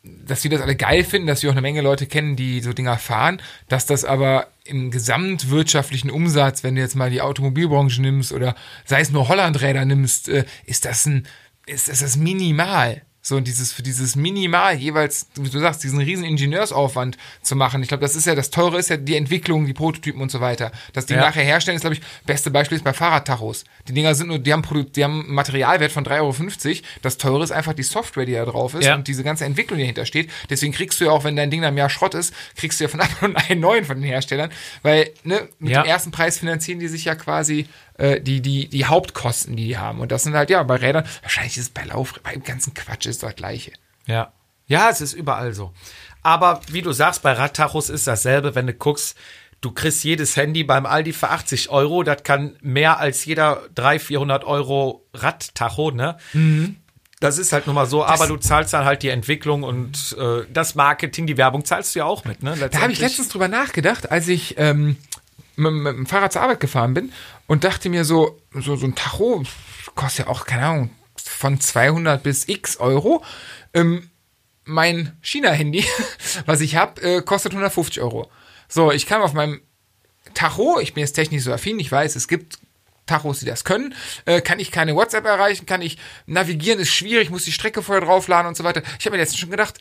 [0.04, 2.74] dass wir das alle geil finden, dass wir auch eine Menge Leute kennen, die so
[2.74, 8.34] Dinger fahren, dass das aber im gesamtwirtschaftlichen Umsatz, wenn du jetzt mal die Automobilbranche nimmst
[8.34, 11.26] oder sei es nur Hollandräder nimmst, äh, ist das ein,
[11.66, 13.02] ist, ist das minimal.
[13.26, 17.82] So, und dieses, für dieses Minimal jeweils, wie du sagst, diesen riesen Ingenieursaufwand zu machen.
[17.82, 20.42] Ich glaube, das ist ja, das Teure ist ja die Entwicklung, die Prototypen und so
[20.42, 20.74] weiter.
[20.92, 21.22] Dass die Ja.
[21.22, 23.64] nachher herstellen, ist, glaube ich, beste Beispiel ist bei Fahrradtachos.
[23.88, 26.82] Die Dinger sind nur, die haben, Produ die haben Materialwert von 3,50 Euro.
[27.02, 28.96] Das Teure ist einfach die Software, die da drauf ist Ja.
[28.96, 30.30] und diese ganze Entwicklung, die dahinter steht.
[30.50, 32.84] Deswegen kriegst du ja auch, wenn dein Ding dann im Jahr Schrott ist, kriegst du
[32.84, 34.52] ja von einem einen neuen von den Herstellern.
[34.82, 35.84] Weil, ne, mit Ja.
[35.84, 37.68] dem ersten Preis finanzieren die sich ja quasi
[37.98, 40.00] äh, die, die, die Hauptkosten, die die haben.
[40.00, 43.06] Und das sind halt, ja, bei Rädern, wahrscheinlich ist es bei Lauf, beim ganzen Quatsch
[43.06, 43.72] ist das gleiche.
[44.06, 44.34] Ja.
[44.68, 45.74] Ja, es ist überall so.
[46.22, 49.18] Aber wie du sagst, bei Radtachos ist dasselbe, wenn du guckst,
[49.62, 54.02] du kriegst jedes Handy beim Aldi für 80 Euro, das kann mehr als jeder 300,
[54.02, 56.18] 400 Euro Radtacho, ne?
[57.20, 60.46] Das ist halt nun mal so, aber du zahlst dann halt die Entwicklung und äh,
[60.52, 62.56] das Marketing, die Werbung zahlst du ja auch mit, ne?
[62.58, 64.98] Da habe ich letztens drüber nachgedacht, als ich ähm,
[65.56, 67.12] mit, mit dem Fahrrad zur Arbeit gefahren bin
[67.48, 69.44] und dachte mir so, so, so ein Tacho
[69.96, 73.24] kostet ja auch, keine Ahnung, von 200 bis x Euro.
[73.74, 74.10] Ähm,
[74.66, 75.86] mein China-Handy,
[76.46, 78.30] was ich habe, äh, kostet 150 Euro.
[78.68, 79.62] So, ich kam auf meinem
[80.34, 82.60] Tacho, ich bin jetzt technisch so affin, ich weiß, es gibt
[83.06, 83.94] Tachos, die das können.
[84.26, 88.06] Äh, kann ich keine WhatsApp erreichen, kann ich navigieren, ist schwierig, muss die Strecke vorher
[88.06, 88.82] draufladen und so weiter.
[89.00, 89.80] Ich habe mir letztens schon gedacht,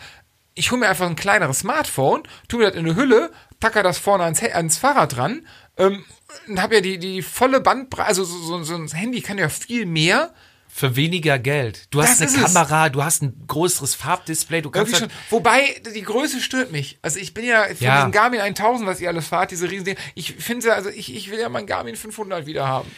[0.55, 3.99] ich hole mir einfach ein kleineres Smartphone, tu mir das in eine Hülle, tacker das
[3.99, 5.47] vorne ans, ans Fahrrad dran
[5.79, 6.05] ähm,
[6.49, 9.49] und habe ja die, die volle Bandbreite, also so, so, so ein Handy kann ja
[9.49, 10.33] viel mehr.
[10.75, 11.87] Für weniger Geld.
[11.91, 12.55] Du hast Das eine ist es.
[12.55, 15.11] Kamera, du hast ein größeres Farbdisplay, du kannst halt.
[15.29, 16.99] Wobei, die Größe stört mich.
[17.03, 17.97] Also ich bin ja für Ja.
[17.99, 19.99] diesen Garmin 1000, was ihr alles fahrt, diese riesen Dinge.
[20.15, 22.91] Ich finde ja, also ich, ich will ja meinen Garmin 500 wieder haben.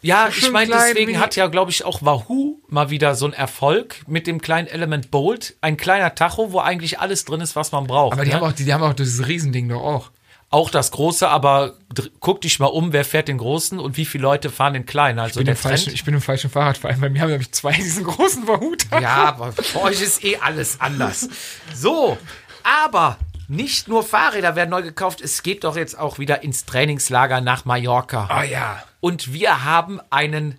[0.00, 3.34] Ja, ich meine, deswegen mini- hat ja, glaube ich, auch Wahoo mal wieder so einen
[3.34, 5.56] Erfolg mit dem kleinen Element Bolt.
[5.60, 8.14] Ein kleiner Tacho, wo eigentlich alles drin ist, was man braucht.
[8.14, 8.36] Aber die ne?
[8.36, 10.10] haben auch, die, die haben auch dieses Riesending doch auch.
[10.50, 11.74] Auch das große, aber
[12.20, 15.18] guck dich mal um, wer fährt den großen und wie viele Leute fahren den kleinen.
[15.18, 17.00] Also Ich bin, der im falschen, ich bin im falschen Fahrradverein.
[17.00, 19.00] Bei mir haben nämlich zwei diesen großen Verhuter.
[19.00, 21.28] Ja, aber bei euch ist eh alles anders.
[21.74, 22.16] So,
[22.62, 23.18] aber
[23.48, 27.64] nicht nur Fahrräder werden neu gekauft, es geht doch jetzt auch wieder ins Trainingslager nach
[27.64, 28.26] Mallorca.
[28.30, 28.82] Ah ja.
[29.00, 30.58] Und wir haben einen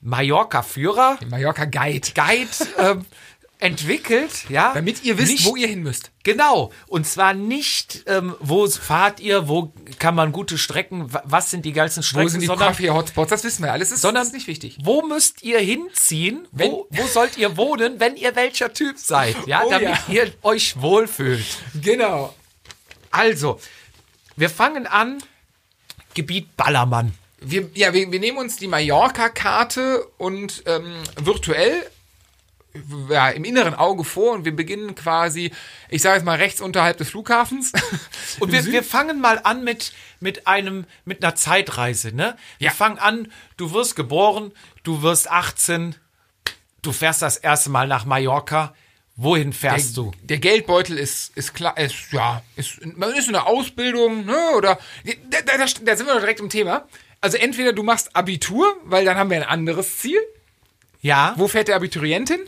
[0.00, 2.08] Mallorca-Führer, Mallorca Guide.
[2.14, 3.04] Guide, ähm,
[3.60, 4.72] entwickelt, ja.
[4.74, 6.10] Damit ihr wisst, nicht, wo ihr hin müsst.
[6.22, 6.72] Genau.
[6.86, 11.64] Und zwar nicht, ähm, wo fahrt ihr, wo kann man gute Strecken, wa- was sind
[11.64, 13.30] die geilsten Strecken, Wo sind die sondern Coffee-Hotspots?
[13.30, 13.90] Das wissen wir alles.
[13.90, 14.78] Ist, sondern ist nicht wichtig.
[14.82, 16.46] Wo müsst ihr hinziehen?
[16.52, 19.36] Wenn- wo, wo sollt ihr wohnen, wenn ihr welcher Typ seid?
[19.46, 20.14] Ja, Oh damit ja.
[20.24, 21.44] ihr euch wohlfühlt.
[21.82, 22.34] Genau.
[23.10, 23.58] Also,
[24.36, 25.18] wir fangen an.
[26.14, 27.12] Gebiet Ballermann.
[27.40, 31.88] Wir, ja, wir, wir nehmen uns die Mallorca-Karte und ähm, virtuell
[33.10, 35.52] ja, im inneren Auge vor und wir beginnen quasi,
[35.88, 37.72] ich sage jetzt mal rechts unterhalb des Flughafens.
[38.40, 42.36] Und wir, wir fangen mal an mit, mit einem, mit einer Zeitreise, ne?
[42.58, 42.72] Wir Ja.
[42.72, 44.52] fangen an, du wirst geboren,
[44.84, 45.94] du wirst 18,
[46.82, 48.74] du fährst das erste Mal nach Mallorca.
[49.16, 50.12] Wohin fährst du?
[50.22, 54.78] Der Geldbeutel ist, ist klar, ist, ja, ist, man ist in der Ausbildung, ne, oder,
[55.04, 56.86] da, da, da, da sind wir doch direkt im Thema.
[57.20, 60.20] Also entweder du machst Abitur, weil dann haben wir ein anderes Ziel.
[61.00, 61.34] Ja.
[61.36, 62.40] Wo fährt der Abiturient hin?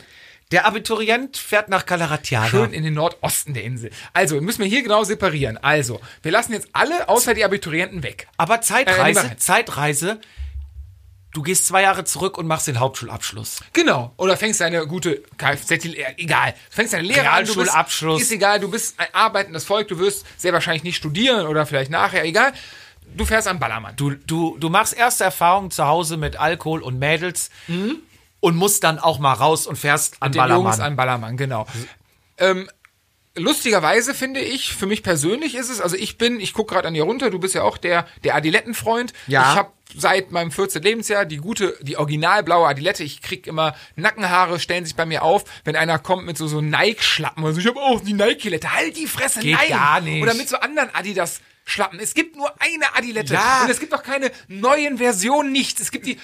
[0.51, 2.47] Der Abiturient fährt nach Calaratiana.
[2.47, 3.89] Schön in den Nordosten der Insel.
[4.13, 5.57] Also, müssen wir hier genau separieren.
[5.57, 8.27] Also, wir lassen jetzt alle außer die Abiturienten weg.
[8.37, 10.19] Aber Äh, Zeitreise, lieber- Zeitreise,
[11.33, 13.61] du gehst zwei Jahre zurück und machst den Hauptschulabschluss.
[13.71, 14.13] Genau.
[14.17, 16.53] Oder fängst deine gute Kfz, äh, egal.
[16.69, 17.45] Fängst deine Lehre an.
[17.45, 17.73] du bist-.
[18.21, 21.91] Ist egal, du bist ein arbeitendes Volk, du wirst sehr wahrscheinlich nicht studieren oder vielleicht
[21.91, 22.51] nachher, egal.
[23.15, 23.95] Du fährst am Ballermann.
[23.97, 27.49] Du, du, du machst erste Erfahrungen zu Hause mit Alkohol und Mädels
[28.41, 30.65] und musst dann auch mal raus und fährst an Ballermann.
[30.65, 31.65] Jungs an Ballermann, genau.
[32.37, 32.69] Ähm,
[33.35, 36.93] lustigerweise finde ich, für mich persönlich ist es, also ich bin, ich gucke gerade an
[36.93, 39.13] dir runter, du bist ja auch der, der Adilettenfreund.
[39.27, 39.51] Ja.
[39.51, 40.81] Ich habe seit meinem 14.
[40.81, 43.03] Lebensjahr die gute, die originalblaue Adilette.
[43.03, 46.61] Ich krieg immer Nackenhaare, stellen sich bei mir auf, wenn einer kommt mit so, so
[46.61, 47.45] Nike-Schlappen.
[47.45, 48.73] Also ich habe auch die Nike-Lette.
[48.73, 49.69] Halt die Fresse, Geht nein.
[49.69, 50.23] gar nicht.
[50.23, 51.41] Oder mit so anderen Adidas.
[51.71, 51.99] Schlappen.
[51.99, 53.33] Es gibt nur eine Adilette.
[53.33, 53.63] Ja.
[53.63, 55.81] Und es gibt auch keine neuen Versionen, nichts.
[55.81, 56.19] Es gibt die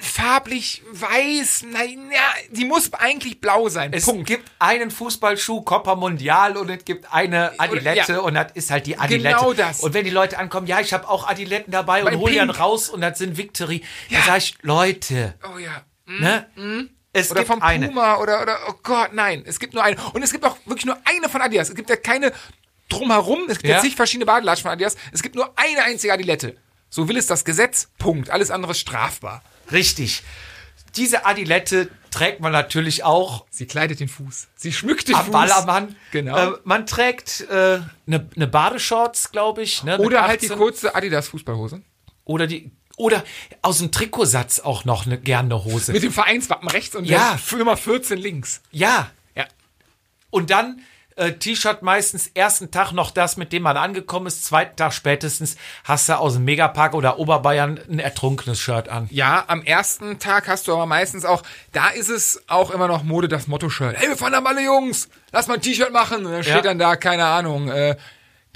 [0.00, 3.92] farblich weiß, nein, ja, die muss eigentlich blau sein.
[3.92, 4.26] Es Punkt.
[4.26, 8.18] gibt einen Fußballschuh, Copa Mundial und es gibt eine Adilette ja.
[8.20, 9.36] und das ist halt die Adilette.
[9.36, 9.80] Genau das.
[9.80, 12.50] Und wenn die Leute ankommen, ja, ich habe auch Adiletten dabei und Bei hol dann
[12.50, 13.82] raus und das sind Victory.
[14.08, 14.18] Ja.
[14.20, 15.82] Da sag ich, Leute, Oh ja.
[16.06, 16.90] ne?
[17.12, 17.88] Es Oder gibt vom eine.
[17.88, 19.42] Puma oder, oder, oh Gott, nein.
[19.46, 19.96] Es gibt nur eine.
[20.12, 21.70] Und es gibt auch wirklich nur eine von Adidas.
[21.70, 22.30] Es gibt ja keine
[22.88, 23.40] drumherum.
[23.48, 23.76] Es gibt Ja.
[23.76, 24.96] jetzt nicht verschiedene Badelatschen von Adidas.
[25.12, 26.56] Es gibt nur eine einzige Adilette.
[26.88, 27.88] So will es das Gesetz.
[27.98, 28.30] Punkt.
[28.30, 29.42] Alles andere ist strafbar.
[29.72, 30.22] Richtig.
[30.96, 34.48] Diese Adilette trägt man natürlich auch Sie kleidet den Fuß.
[34.54, 35.32] Sie schmückt den am Fuß.
[35.32, 35.96] Ballermann.
[36.12, 36.54] Genau.
[36.54, 39.82] Äh, man trägt eine ne ne Badeshorts, glaube ich.
[39.82, 40.58] Ne, oder halt die 18.
[40.58, 41.82] kurze Adidas Fußballhose.
[42.24, 42.70] Oder die.
[42.96, 43.24] Oder
[43.60, 45.92] aus dem Trikotsatz auch noch eine, gerne Hose.
[45.92, 47.38] Mit dem Vereinswappen rechts und Ja.
[47.58, 48.62] Nummer 14 links.
[48.70, 49.10] ja.
[49.34, 49.44] Ja.
[50.30, 50.80] Und dann
[51.16, 54.44] äh, T-Shirt meistens ersten Tag noch das, mit dem man angekommen ist.
[54.44, 59.08] Zweiten Tag spätestens hast du aus dem Megapark oder Oberbayern ein ertrunkenes Shirt an.
[59.10, 61.42] Ja, am ersten Tag hast du aber meistens auch,
[61.72, 63.96] da ist es auch immer noch Mode, das Motto-Shirt.
[63.96, 66.24] Hey, wir fahren am alle Jungs, lass mal ein T-Shirt machen.
[66.26, 66.62] Und dann steht Ja.
[66.62, 67.96] dann da, keine Ahnung, äh,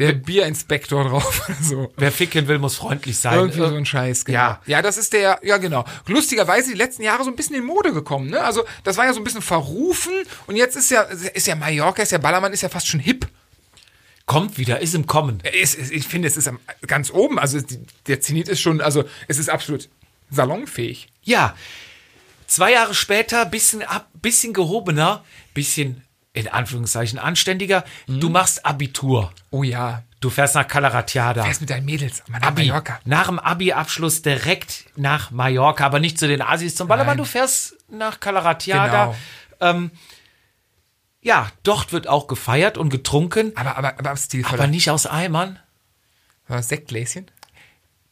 [0.01, 1.93] der Bierinspektor drauf oder so.
[1.97, 3.35] Wer ficken will, muss freundlich sein.
[3.35, 4.39] Irgendwie so ein Scheiß, genau.
[4.39, 4.61] ja.
[4.67, 4.83] Ja.
[4.83, 5.85] das ist der, ja genau.
[6.07, 8.43] Lustigerweise die letzten Jahre so ein bisschen in Mode gekommen, ne?
[8.43, 10.13] Also, das war ja so ein bisschen verrufen
[10.47, 13.29] und jetzt ist ja, ist ja Mallorca, ist ja Ballermann, ist ja fast schon hip.
[14.27, 15.43] kommt wieder, ist im Kommen.
[15.43, 17.39] Es, es, ich finde, es ist am, ganz oben.
[17.39, 17.59] Also,
[18.07, 19.89] der Zenit ist schon, also, es ist absolut
[20.31, 21.09] salonfähig.
[21.23, 21.55] Ja.
[22.47, 25.25] Zwei Jahre später, bisschen ab, bisschen gehobener,
[25.55, 27.85] bisschen in Anführungszeichen anständiger.
[28.07, 29.33] Du machst Abitur.
[29.51, 30.03] Oh ja.
[30.21, 31.45] Du fährst nach Calaratiada.
[31.45, 32.67] Fährst mit deinen Mädels an Abi.
[32.67, 33.01] Mallorca.
[33.05, 37.17] Nach dem Abi-Abschluss direkt nach Mallorca, aber nicht zu den Asis zum Ballermann.
[37.17, 39.07] Du fährst nach Calaratiada.
[39.07, 39.17] Genau.
[39.61, 39.91] Ähm,
[41.23, 44.15] ja, dort wird auch gefeiert und getrunken, Aber, aber, aber
[44.45, 45.59] aber nicht aus Eimern.
[46.49, 47.31] Sektgläschen?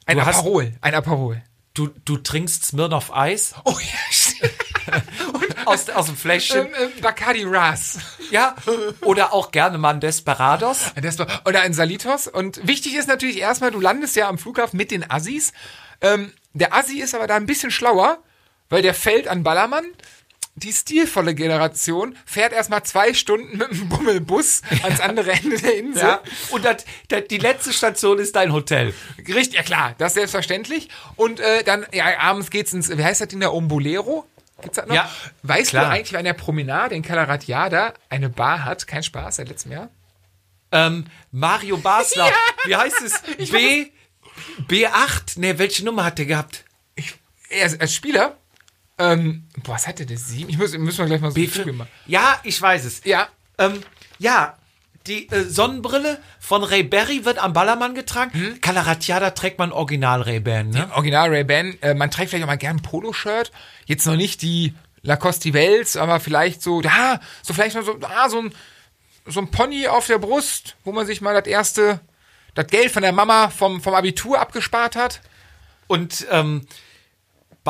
[0.07, 0.75] Ein Du hast- Aperol.
[0.81, 1.43] Ein Aperol.
[1.75, 4.53] Du, du trinkst Smirnoff Eis Oh ja, stimmt.
[5.69, 6.67] aus, aus dem Fläschchen.
[6.67, 7.99] ähm, ähm, Bacardi Ras.
[8.31, 8.55] Ja,
[9.03, 10.93] oder auch gerne mal ein Desperados.
[11.01, 12.29] Das war, oder ein Salitos.
[12.29, 15.53] Und wichtig ist natürlich erstmal, du landest ja am Flughafen mit den Assis.
[16.01, 18.19] Ähm, der Assi ist aber da ein bisschen schlauer,
[18.69, 19.85] weil der fällt an Ballermann.
[20.57, 26.03] Die stilvolle Generation fährt erstmal zwei Stunden mit dem Bummelbus ans andere Ende der Insel.
[26.03, 28.93] Ja, und das, das, die letzte Station ist dein Hotel.
[29.19, 30.89] Richtig, ja klar, das ist selbstverständlich.
[31.15, 34.27] Und äh, dann, ja, abends geht's ins, wie heißt das Ding da, Umbolero?
[34.63, 34.95] Gibt's das noch?
[34.95, 35.11] Ja,
[35.43, 35.85] weißt klar.
[35.87, 38.87] du eigentlich, an der Promenade in Calaratiada eine Bar hat?
[38.87, 39.89] Kein Spaß, seit letztem Jahr.
[40.73, 42.27] Ähm, Mario Basler.
[42.67, 42.67] Ja.
[42.67, 43.51] Wie heißt es?
[43.51, 43.91] B,
[44.69, 45.39] B8?
[45.39, 46.65] Ne, welche Nummer hat der gehabt?
[46.97, 47.15] Ich,
[47.51, 48.37] er ist als Spieler,
[48.99, 50.19] ähm, boah, was hatte der?
[50.19, 50.51] Sieben?
[50.51, 51.59] Ich muss, müssen wir gleich mal so B5.
[51.59, 51.87] googeln mal.
[52.07, 53.01] Ja, ich weiß es.
[53.05, 53.29] Ja,
[53.59, 53.81] Ähm,
[54.19, 54.58] ja,
[55.09, 58.33] die äh, Sonnenbrille von Ray Berry wird am Ballermann getragen.
[58.33, 58.61] Hm?
[58.61, 60.91] Calaratiada trägt man Original Ray Ban, ne?
[60.95, 61.79] Original Ray-Ban.
[61.81, 63.51] Äh, man trägt vielleicht auch mal gern ein Poloshirt.
[63.87, 68.29] Jetzt noch nicht die Lacoste Wels, aber vielleicht so, ja, so vielleicht noch so, ah,
[68.29, 68.53] so ein,
[69.27, 72.01] so ein Pony auf der Brust, wo man sich mal das erste,
[72.55, 75.21] das Geld von der Mama vom, vom Abitur abgespart hat.
[75.87, 76.67] Und ähm,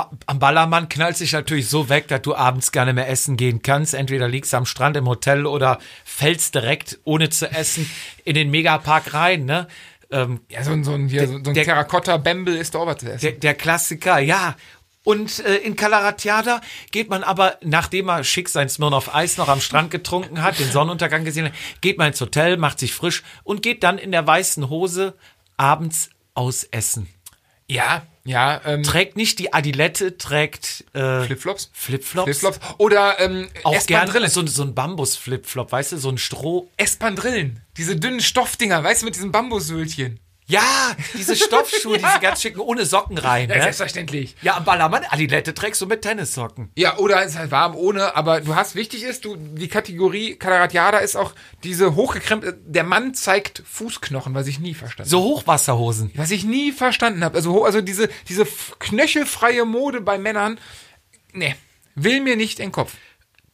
[0.07, 3.63] ba am Ballermann knallt sich natürlich so weg, dass du abends gerne mehr essen gehen
[3.63, 3.95] kannst.
[3.95, 7.91] Entweder liegst du am Strand im Hotel oder fällst direkt, ohne zu essen,
[8.25, 9.67] in den Megapark rein, ne?
[10.11, 12.99] Ähm, Ja, so ein, so ein, hier, so, so ein der- Terrakotta-Bembel ist doch was
[12.99, 13.21] zu essen.
[13.21, 14.55] der, der Klassiker, ja.
[15.05, 19.61] Und äh, in Kalaratiada geht man aber, nachdem er schick sein Smirnoff Eis noch am
[19.61, 23.63] Strand getrunken hat, den Sonnenuntergang gesehen hat, geht man ins Hotel, macht sich frisch und
[23.63, 25.15] geht dann in der weißen Hose
[25.57, 27.09] abends aus Essen.
[27.69, 31.71] ja, ja, ähm, Trägt nicht die Adilette, trägt äh, Flipflops.
[31.73, 32.25] Flipflops.
[32.27, 32.61] Flipflops.
[32.77, 36.69] Oder ähm, Auch gerne so, so ein Bambus-Flipflop, weißt du, so ein Stroh.
[36.77, 37.63] Espandrillen.
[37.79, 40.21] Diese dünnen Stoffdinger, weißt du, mit diesem Bambussöhlchen.
[40.49, 43.49] Ja, diese Stoffschuhe, diese ganz schicken, ohne Socken rein.
[43.51, 43.63] Ja, Ne?
[43.63, 44.35] selbstverständlich.
[44.41, 46.71] Ja, am Ballermann, Adilette trägst du mit Tennissocken.
[46.75, 50.37] Ja, oder es ist halt warm ohne, aber du hast, wichtig ist, du, die Kategorie
[50.37, 51.33] Kalaratiada ist auch
[51.65, 56.13] diese hochgekrempelt, der Mann zeigt Fußknochen, was ich nie verstanden So Hochwasserhosen.
[56.15, 57.37] Was ich nie verstanden habe.
[57.37, 58.47] Also, also diese, diese
[58.79, 60.59] knöchelfreie Mode bei Männern,
[61.33, 61.55] nee,
[61.95, 62.95] will mir nicht in den Kopf.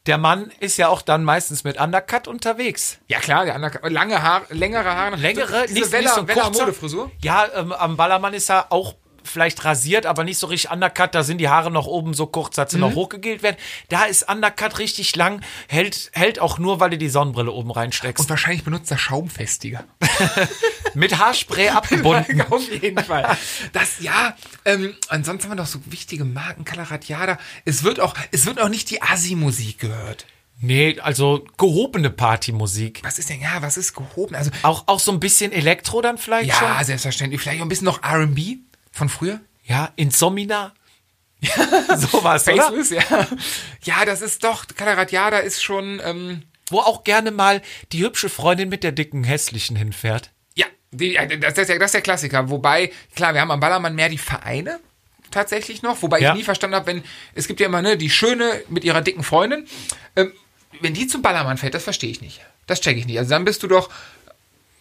[0.05, 2.99] Der Mann ist ja auch dann meistens mit Undercut unterwegs.
[3.07, 5.15] Ja klar, der andere, lange Haare, längere Haare.
[5.15, 6.51] Längere, diese nicht, Weller, nicht so Weller.
[6.51, 7.11] Modefrisur.
[7.21, 8.93] Ja, ähm, am Ballermann ist er auch
[9.25, 11.13] vielleicht rasiert, aber nicht so richtig Undercut.
[11.13, 12.81] Da sind die Haare noch oben so kurz, dass sie Mhm.
[12.81, 13.57] noch hochgegelt werden.
[13.89, 18.23] Da ist Undercut richtig lang, hält, hält auch nur, weil du die Sonnenbrille oben reinsteckst.
[18.23, 19.83] Und wahrscheinlich benutzt er Schaumfestiger.
[20.93, 22.41] mit Haarspray abgebunden.
[22.49, 23.37] Auf jeden Fall.
[23.73, 27.37] Das, ja, ähm, ansonsten haben wir noch so wichtige Marken, Calaratiada.
[27.65, 30.25] Es wird auch, es wird auch nicht die Assi-Musik gehört.
[30.61, 33.01] nee, also gehobene Partymusik.
[33.03, 34.35] Was ist denn, ja, was ist gehoben?
[34.35, 36.85] Also, Auch, auch so ein bisschen Elektro dann vielleicht ja, schon?
[36.85, 37.41] selbstverständlich.
[37.41, 38.57] Vielleicht auch ein bisschen noch R&B
[38.95, 39.39] von früher.
[39.65, 40.73] Ja, Insomina.
[41.97, 42.63] so was, oder?
[42.63, 43.27] Faceless, ja.
[43.83, 48.69] Ja, das ist doch, Calaratiada ist schon, ähm, Wo auch gerne mal die hübsche Freundin
[48.69, 50.31] mit der dicken hässlichen hinfährt.
[50.55, 52.49] Ja, die, ja, das, ist ja, das ist der Klassiker.
[52.49, 54.79] Wobei, klar, wir haben am Ballermann mehr die Vereine
[55.29, 56.31] tatsächlich noch, wobei Ja.
[56.31, 57.03] ich nie verstanden habe, wenn,
[57.35, 59.67] es gibt ja immer, ne, die Schöne mit ihrer dicken Freundin,
[60.15, 60.31] ähm,
[60.81, 62.41] wenn die zum Ballermann fährt, das verstehe ich nicht.
[62.65, 63.17] Das check ich nicht.
[63.19, 63.89] Also dann bist du doch,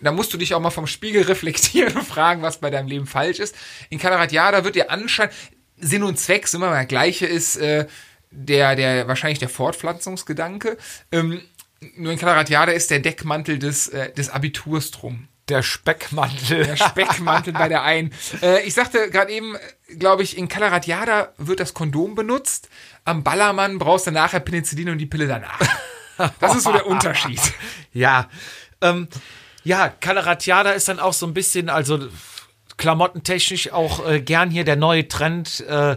[0.01, 3.07] da musst du dich auch mal vom Spiegel reflektieren und fragen, was bei deinem Leben
[3.07, 3.55] falsch ist.
[3.91, 5.35] In Calaratiada wird dir anscheinend,
[5.77, 7.87] Sinn und Zweck sind immer der gleiche ist, äh,
[8.31, 10.77] der, der, wahrscheinlich der Fortpflanzungsgedanke.
[11.13, 11.41] Ähm,
[11.97, 15.29] nur in Calaratiada ist der Deckmantel des, äh, des Abiturs drum.
[15.49, 16.65] Der Speckmantel.
[16.65, 18.13] Der Speckmantel bei der einen.
[18.41, 19.57] Äh, ich sagte gerade eben,
[19.99, 22.71] glaube ich, in Calaratiada wird das Kondom benutzt.
[23.05, 25.61] Am Ballermann brauchst du nachher Penicillin und die Pille danach.
[26.41, 27.41] Das ist so der Unterschied.
[27.93, 28.29] Ja.
[28.81, 29.07] Ähm,
[29.65, 31.99] ja, Calaratiada ist dann auch so ein bisschen, also
[32.77, 35.61] klamottentechnisch auch äh, gern hier der neue Trend.
[35.61, 35.97] Äh,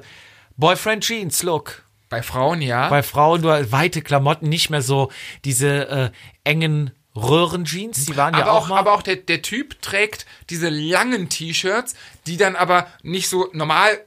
[0.56, 1.84] Boyfriend Jeans Look.
[2.10, 2.88] Bei Frauen ja.
[2.90, 5.12] Bei Frauen nur weite Klamotten, nicht mehr so
[5.44, 6.12] diese äh,
[6.44, 8.06] engen Röhrenjeans.
[8.06, 8.80] Die waren ja aber auch, auch, mal.
[8.80, 11.96] aber auch der, der Typ trägt diese langen T-Shirts,
[12.28, 14.00] die dann aber nicht so normal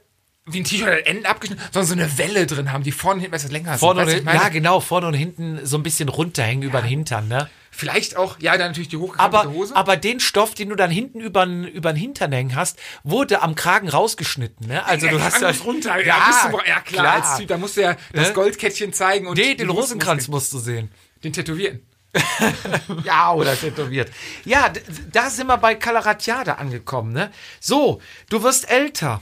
[0.47, 3.15] wie ein T-Shirt an den Enden abgeschnitten, sondern so eine Welle drin haben, die vorne
[3.17, 4.19] und hinten etwas länger vorne sind.
[4.21, 4.39] Du, meine?
[4.39, 7.49] ja, genau, vorne und hinten so ein bisschen runterhängen über den Hintern, ne?
[7.73, 9.75] Vielleicht auch, ja, dann natürlich die hochgekrempelt Aber, Hose.
[9.75, 13.87] aber den Stoff, den du dann hinten über den Hintern hängen hast, wurde am Kragen
[13.87, 14.83] rausgeschnitten, ne?
[14.85, 15.99] Also du Ja, hast Kragen ja runter.
[15.99, 17.13] Ja, Ja, du, ja klar, klar.
[17.13, 18.33] als Typ, da musst du ja das Ne?
[18.33, 20.91] Goldkettchen zeigen und Nee, den Rosenkranz musst du sehen.
[21.23, 21.81] Den tätowieren.
[23.05, 24.11] Ja, oder tätowiert.
[24.43, 24.71] Ja,
[25.13, 27.31] da sind wir bei Calaratiada angekommen, ne?
[27.59, 29.21] So, du wirst älter.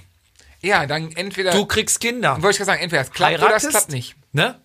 [0.62, 1.52] Ja, dann entweder.
[1.52, 2.34] Du kriegst Kinder.
[2.42, 4.16] wollte ich gerade sagen, entweder es klappt oder es klappt nicht.
[4.34, 4.60] Ne?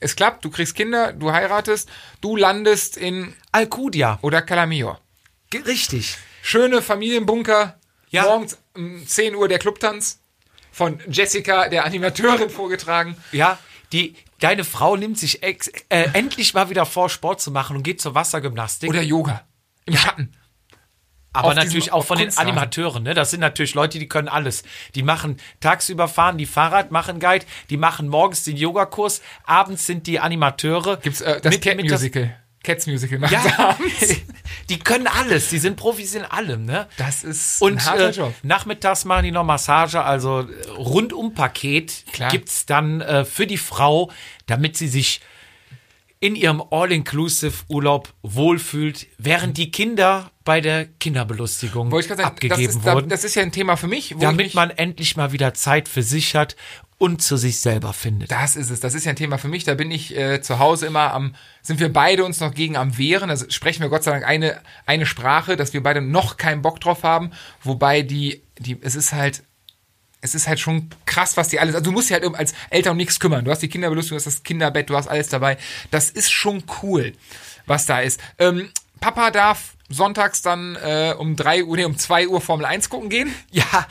[0.00, 1.88] Es klappt, du kriegst Kinder, du heiratest,
[2.20, 4.18] du landest in Alcudia.
[4.22, 4.98] oder Calamio.
[5.50, 6.16] Ge- Richtig.
[6.42, 7.78] Schöne Familienbunker.
[8.10, 8.24] Ja.
[8.24, 10.18] Morgens um 10 Uhr der Clubtanz.
[10.72, 13.16] Von Jessica, der Animateurin, vorgetragen.
[13.30, 13.58] Ja,
[13.92, 17.82] die, deine Frau nimmt sich ex, äh, endlich mal wieder vor, Sport zu machen und
[17.82, 18.88] geht zur Wassergymnastik.
[18.88, 19.44] Oder Yoga.
[19.84, 20.32] Im Schatten.
[21.34, 22.36] Aber natürlich diesem- auch von den.
[22.36, 23.14] Animateuren, ne?
[23.14, 24.64] Das sind natürlich Leute, die können alles.
[24.94, 30.06] Die machen tagsüber fahren die Fahrrad, machen Guide, die machen morgens den Yogakurs, abends sind
[30.06, 30.98] die Animateure.
[30.98, 32.36] Gibt's äh, das Mit- Cat mit das- Musical.
[32.64, 33.76] Cats Musical machen Ja,
[34.68, 36.86] die können alles, die sind Profis in allem, ne?
[36.96, 38.34] Das ist Und ein harter äh, Job.
[38.44, 42.30] nachmittags machen die noch Massage, also äh, Rundum-Paket Klar.
[42.30, 44.12] gibt's dann äh, für die Frau,
[44.46, 45.20] damit sie sich
[46.20, 52.94] in ihrem All-Inclusive-Urlaub wohlfühlt, während die Kinder bei der Kinderbelustigung sagen, das abgegeben ist, da-
[52.94, 54.14] wurden, das ist ja ein Thema für mich.
[54.18, 56.56] Damit man endlich mal wieder Zeit für sich hat
[56.98, 58.30] und zu sich selber findet.
[58.30, 58.80] Das ist es.
[58.80, 59.64] Das ist ja ein Thema für mich.
[59.64, 62.96] Da bin ich äh, zu Hause immer am, sind wir beide uns noch gegen am
[62.98, 63.28] Wehren.
[63.30, 66.80] Also sprechen wir Gott sei Dank eine, eine Sprache, dass wir beide noch keinen Bock
[66.80, 67.32] drauf haben.
[67.62, 69.42] Wobei die, die, es ist halt,
[70.20, 72.92] es ist halt schon krass, was die alles, also du musst dich halt als Eltern
[72.92, 73.44] um nichts kümmern.
[73.44, 75.58] Du hast die Kinderbelustigung, du hast das Kinderbett, du hast alles dabei.
[75.90, 77.12] Das ist schon cool,
[77.66, 78.20] was da ist.
[78.38, 78.70] Ähm,
[79.00, 83.08] Papa darf sonntags dann äh, um drei Uhr, nee, um zwei Uhr Formel 1 gucken
[83.08, 83.34] gehen.
[83.52, 83.86] Ja,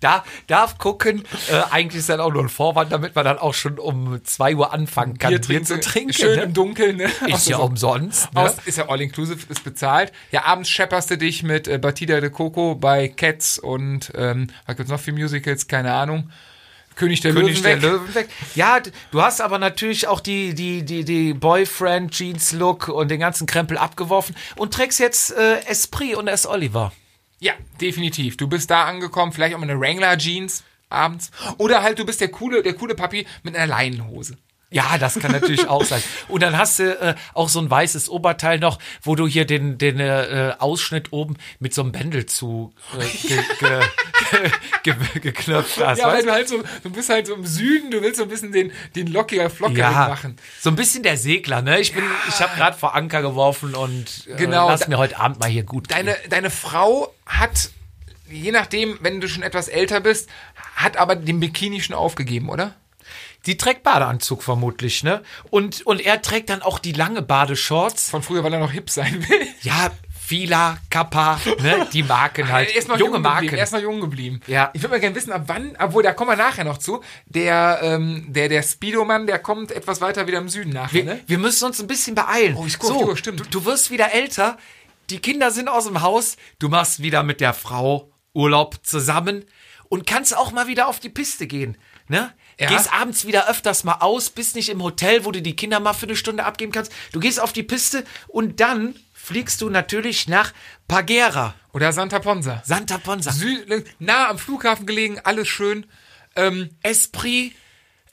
[0.00, 1.22] da darf gucken.
[1.48, 4.56] Äh, eigentlich ist dann auch nur ein Vorwand, damit man dann auch schon um 2
[4.56, 6.12] Uhr anfangen kann, Bier, zu trinken.
[6.12, 6.42] Schön ne?
[6.42, 6.96] im Dunkeln.
[6.96, 7.10] Ne?
[7.28, 8.34] Ist ja umsonst.
[8.34, 8.40] Ne?
[8.40, 10.12] Aus, ist ja all-inclusive, ist bezahlt.
[10.32, 14.76] Ja, abends schepperst du dich mit äh, Batida de Coco bei Cats und ähm, was
[14.76, 15.68] gibt's noch für Musicals?
[15.68, 16.30] Keine Ahnung.
[16.96, 17.82] König der König Löwen der weg.
[17.82, 18.28] Löwen weg.
[18.54, 18.80] Ja,
[19.10, 24.36] du hast aber natürlich auch die, die, die, die Boyfriend-Jeans-Look und den ganzen Krempel abgeworfen
[24.56, 26.46] und trägst jetzt äh, Esprit und S.
[26.46, 26.92] Oliver.
[27.38, 28.36] Ja, definitiv.
[28.36, 31.30] Du bist da angekommen, vielleicht auch mit einer Wrangler Jeans abends.
[31.58, 34.36] Oder halt, du bist der coole, der coole Papi mit einer Leinenhose.
[34.72, 36.02] Ja, das kann natürlich auch sein.
[36.28, 39.78] Und dann hast du äh, auch so ein weißes Oberteil noch, wo du hier den,
[39.78, 43.80] den äh, Ausschnitt oben mit so einem Bändel zu äh, ge, ge,
[44.82, 45.98] ge, ge, geknöpft hast.
[45.98, 48.28] Ja, weil du halt so, du bist halt so im Süden, du willst so ein
[48.28, 50.36] bisschen den, den lockiger Flocker ja, machen.
[50.60, 51.80] so ein bisschen der Segler, ne?
[51.80, 55.38] Ich bin, ich habe gerade vor Anker geworfen und äh, Genau, lass mir heute Abend
[55.38, 55.96] mal hier gut gehen.
[55.96, 57.70] Deine, deine Frau hat,
[58.30, 60.30] je nachdem, wenn du schon etwas älter bist,
[60.76, 62.74] hat aber den Bikini schon aufgegeben, oder?
[63.46, 65.22] Die trägt Badeanzug vermutlich, ne?
[65.50, 68.10] Und, und er trägt dann auch die lange Badeshorts.
[68.10, 69.46] Von früher, weil er noch hip sein will.
[69.62, 69.90] Ja,
[70.24, 71.88] Fila, Kappa, ne?
[71.92, 72.70] Die Marken halt.
[72.72, 73.54] Er ist noch junge jung Marken.
[73.54, 74.40] Er ist noch jung geblieben.
[74.46, 74.70] Ja.
[74.72, 77.80] Ich würde mal gerne wissen, ab wann, obwohl, da kommen wir nachher noch zu, der,
[77.82, 81.20] ähm, der, der Speedo-Mann, der kommt etwas weiter wieder im Süden nachher, Wir, ne?
[81.26, 82.56] wir müssen uns ein bisschen beeilen.
[82.56, 83.40] Oh, ich guck auf die Uhr, stimmt.
[83.40, 84.56] Du, du wirst wieder älter,
[85.10, 89.44] die Kinder sind aus dem Haus, du machst wieder mit der Frau Urlaub zusammen
[89.88, 91.76] und kannst auch mal wieder auf die Piste gehen.
[92.08, 92.32] Ne?
[92.62, 92.68] Ja.
[92.68, 95.94] Gehst abends wieder öfters mal aus, bist nicht im Hotel, wo du die Kinder mal
[95.94, 96.92] für eine Stunde abgeben kannst.
[97.10, 100.52] Du gehst auf die Piste und dann fliegst du natürlich nach
[100.86, 102.62] Pagera, Oder Santa Ponsa.
[102.64, 105.86] Santa Ponsa, Sü nah am Flughafen gelegen, alles schön.
[106.36, 107.54] Ähm, Esprit.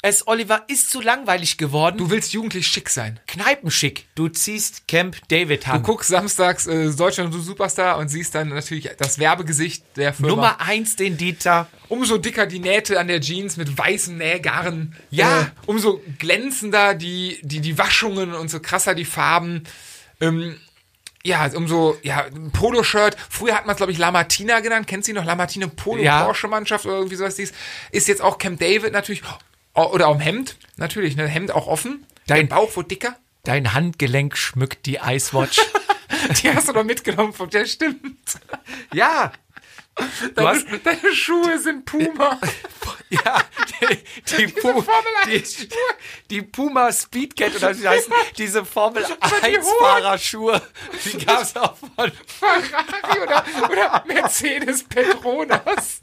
[0.02, 0.26] S.
[0.28, 1.98] Oliver ist zu langweilig geworden.
[1.98, 3.20] du willst jugendlich schick sein.
[3.28, 4.06] Kneipenschick.
[4.16, 5.84] Du ziehst Camp David Du an.
[5.84, 10.30] guckst samstags äh, Deutschland du Superstar und siehst dann natürlich das Werbegesicht der Firma.
[10.30, 11.68] Nummer eins den Dieter.
[11.90, 14.96] umso dicker die Nähte an der Jeans mit weißen Nähgarn.
[15.10, 15.42] Ja.
[15.42, 19.64] Äh, umso glänzender die, die, die Waschungen und so krasser die Farben.
[20.22, 20.56] Ähm,
[21.26, 23.18] ja, umso, ja, ein Poloshirt.
[23.30, 24.88] Früher hat man es, glaube ich, Lamartina genannt.
[24.88, 25.26] Kennst du noch?
[25.26, 26.24] Lamartine Polo Ja.
[26.24, 27.52] Porsche Mannschaft oder irgendwie sowas dies.
[27.92, 29.22] Ist jetzt auch Camp David natürlich.
[29.88, 30.58] Oder auch im Hemd.
[30.78, 31.28] Natürlich, ne?
[31.28, 32.06] Hemd auch offen.
[32.28, 33.18] Dein Bauch wird dicker.
[33.44, 35.60] Dein Handgelenk schmückt die Icewatch.
[36.42, 38.40] Die hast du doch mitgenommen von der stimmt.
[38.94, 39.32] ja.
[40.36, 42.40] Deine, hast, deine Schuhe sind Puma.
[43.10, 43.42] ja,
[43.82, 43.98] die,
[44.38, 45.68] die, Pu Formel die, 1 Schuhe.
[46.30, 50.62] die Puma Speedcat oder wie heißen die diese Formel die 1 Fahrerschuhe.
[51.04, 56.02] Die gab's auch von Ferrari oder, oder Mercedes Petronas.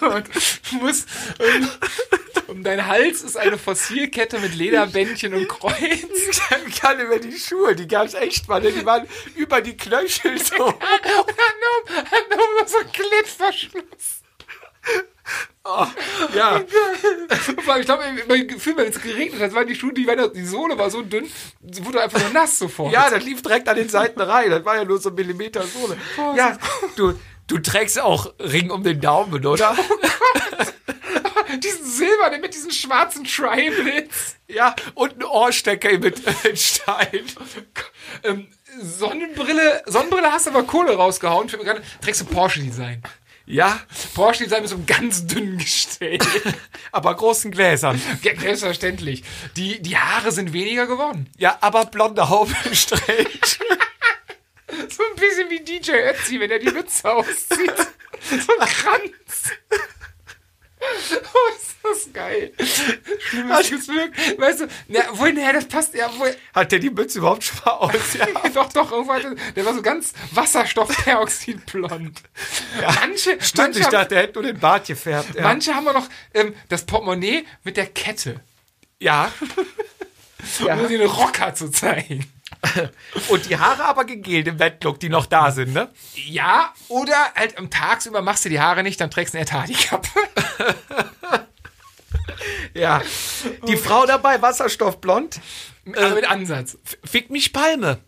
[0.00, 0.28] Und
[0.70, 1.08] du musst,
[1.38, 1.68] um,
[2.48, 5.76] um deinen Hals ist eine Fossilkette mit Lederbändchen und Kreuz.
[6.68, 8.70] Ich kann über die Schuhe, die gab's echt mal, ne?
[8.70, 10.66] die waren über die Knöchel so.
[10.66, 14.22] Und dann noch so ein Klettverschluss.
[16.34, 16.62] Ja,
[17.66, 20.78] Weil Ich glaube, mein Gefühl, wenn es geregnet hat, waren die Schuhe, die, die Sohle
[20.78, 21.28] war so dünn,
[21.60, 22.92] wurde einfach nur nass sofort.
[22.92, 24.50] ja, das lief direkt an den Seiten rein.
[24.50, 25.96] Das war ja nur so ein Millimeter Sohle.
[26.36, 26.56] Ja,
[26.94, 29.76] du, du trägst auch Ring um den Daumen, oder?
[31.62, 34.36] diesen silbernen mit diesen schwarzen Triblets.
[34.48, 37.24] Ja, und ein Ohrstecker mit äh, Stein.
[38.22, 38.48] Ähm,
[38.80, 41.48] Sonnenbrille, Sonnenbrille hast du aber Kohle rausgehauen.
[41.48, 43.02] Gerade, Trägst du Porsche-Design.
[43.46, 43.80] Ja,
[44.14, 46.18] Porsche-Design mit so einem ganz dünnen Gestell.
[46.92, 48.00] aber großen Gläsern.
[48.22, 49.22] ja, selbstverständlich.
[49.56, 51.30] Die, die Haare sind weniger geworden.
[51.38, 53.58] Ja, aber blonde Haube straight.
[54.88, 57.76] So ein bisschen wie DJ Ötzi, wenn er die Mütze auszieht.
[58.20, 59.50] So ein Kranz.
[60.80, 62.52] Oh, ist das geil.
[63.18, 64.12] Schlimmes Glück.
[64.38, 66.36] Weißt du, na, wohl, naja, das passt ja wohl.
[66.54, 67.92] Hat der die Mütze überhaupt schon mal aus?
[68.16, 68.26] Ja.
[68.50, 72.22] doch, doch, irgendwann, der war so ganz Wasserstoffperoxidblond.
[72.80, 75.34] Manche, Stimmt, manche, ich haben, dachte, er hätte nur den Bart gefärbt.
[75.34, 75.42] Ja.
[75.42, 78.40] manche haben wir noch ähm, das Portemonnaie mit der Kette,
[78.98, 79.32] ja.
[80.60, 82.30] um den Rocker zu zeigen.
[83.28, 85.88] Und die Haare aber gegelt im Wettlook, die noch da sind, ne?
[86.14, 90.08] Ja, oder halt am Tagsüber machst du die Haare nicht, dann trägst du eine Etadi-Kappe.
[92.74, 93.00] Ja.
[93.66, 95.40] Die Frau dabei, wasserstoffblond,
[95.96, 96.76] Aber mit Ansatz.
[97.04, 97.98] fickt mich Palme.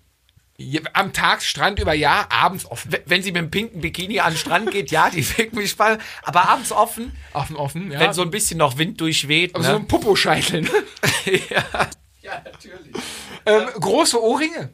[0.92, 2.90] Am Tag Strand über ja, abends offen.
[3.06, 5.98] Wenn sie mit dem pinken Bikini an den Strand geht, ja, die fickt mich Palme.
[6.22, 8.00] Aber abends offen, Offen, offen, ja.
[8.00, 9.54] wenn so ein bisschen noch Wind durchweht.
[9.54, 9.76] Aber so Ne?
[9.78, 10.68] ein Poposcheitel.
[11.48, 11.64] ja.
[12.28, 12.94] Ja, natürlich.
[13.46, 14.70] ähm, große Ohrringe.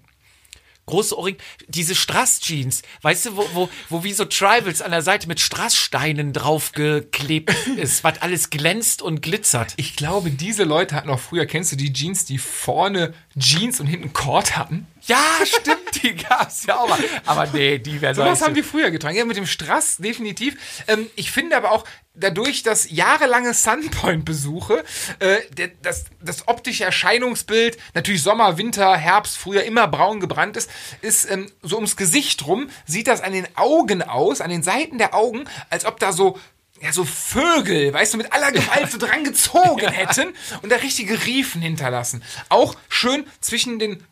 [0.86, 5.28] große Ohrringe, diese Strass-Jeans, weißt du, wo, wo, wo wie so Tribals an der Seite
[5.28, 9.72] mit Strasssteinen draufgeklebt ist, was alles glänzt und glitzert.
[9.76, 13.86] Ich glaube, diese Leute hatten auch früher, kennst du die Jeans, die vorne Jeans und
[13.86, 14.86] hinten Cord hatten?
[15.06, 16.98] Ja, stimmt, die gab's ja auch mal.
[17.26, 19.16] Aber nee, die werden Sowas haben die früher getragen.
[19.16, 20.56] Ja, mit dem Strass definitiv.
[20.86, 21.84] Ähm, ich finde aber auch,
[22.14, 24.84] dadurch, dass jahrelange Sunpoint-Besuche,
[25.18, 30.70] äh, das, das optische Erscheinungsbild, natürlich Sommer, Winter, Herbst, früher immer braun gebrannt ist,
[31.00, 34.98] ist ähm, so ums Gesicht rum, sieht das an den Augen aus, an den Seiten
[34.98, 36.38] der Augen, als ob da so
[36.80, 41.24] ja, so Vögel, weißt du, mit aller Gewalt so dran gezogen hätten und da richtige
[41.24, 42.22] Riefen hinterlassen.
[42.50, 44.04] Auch schön zwischen den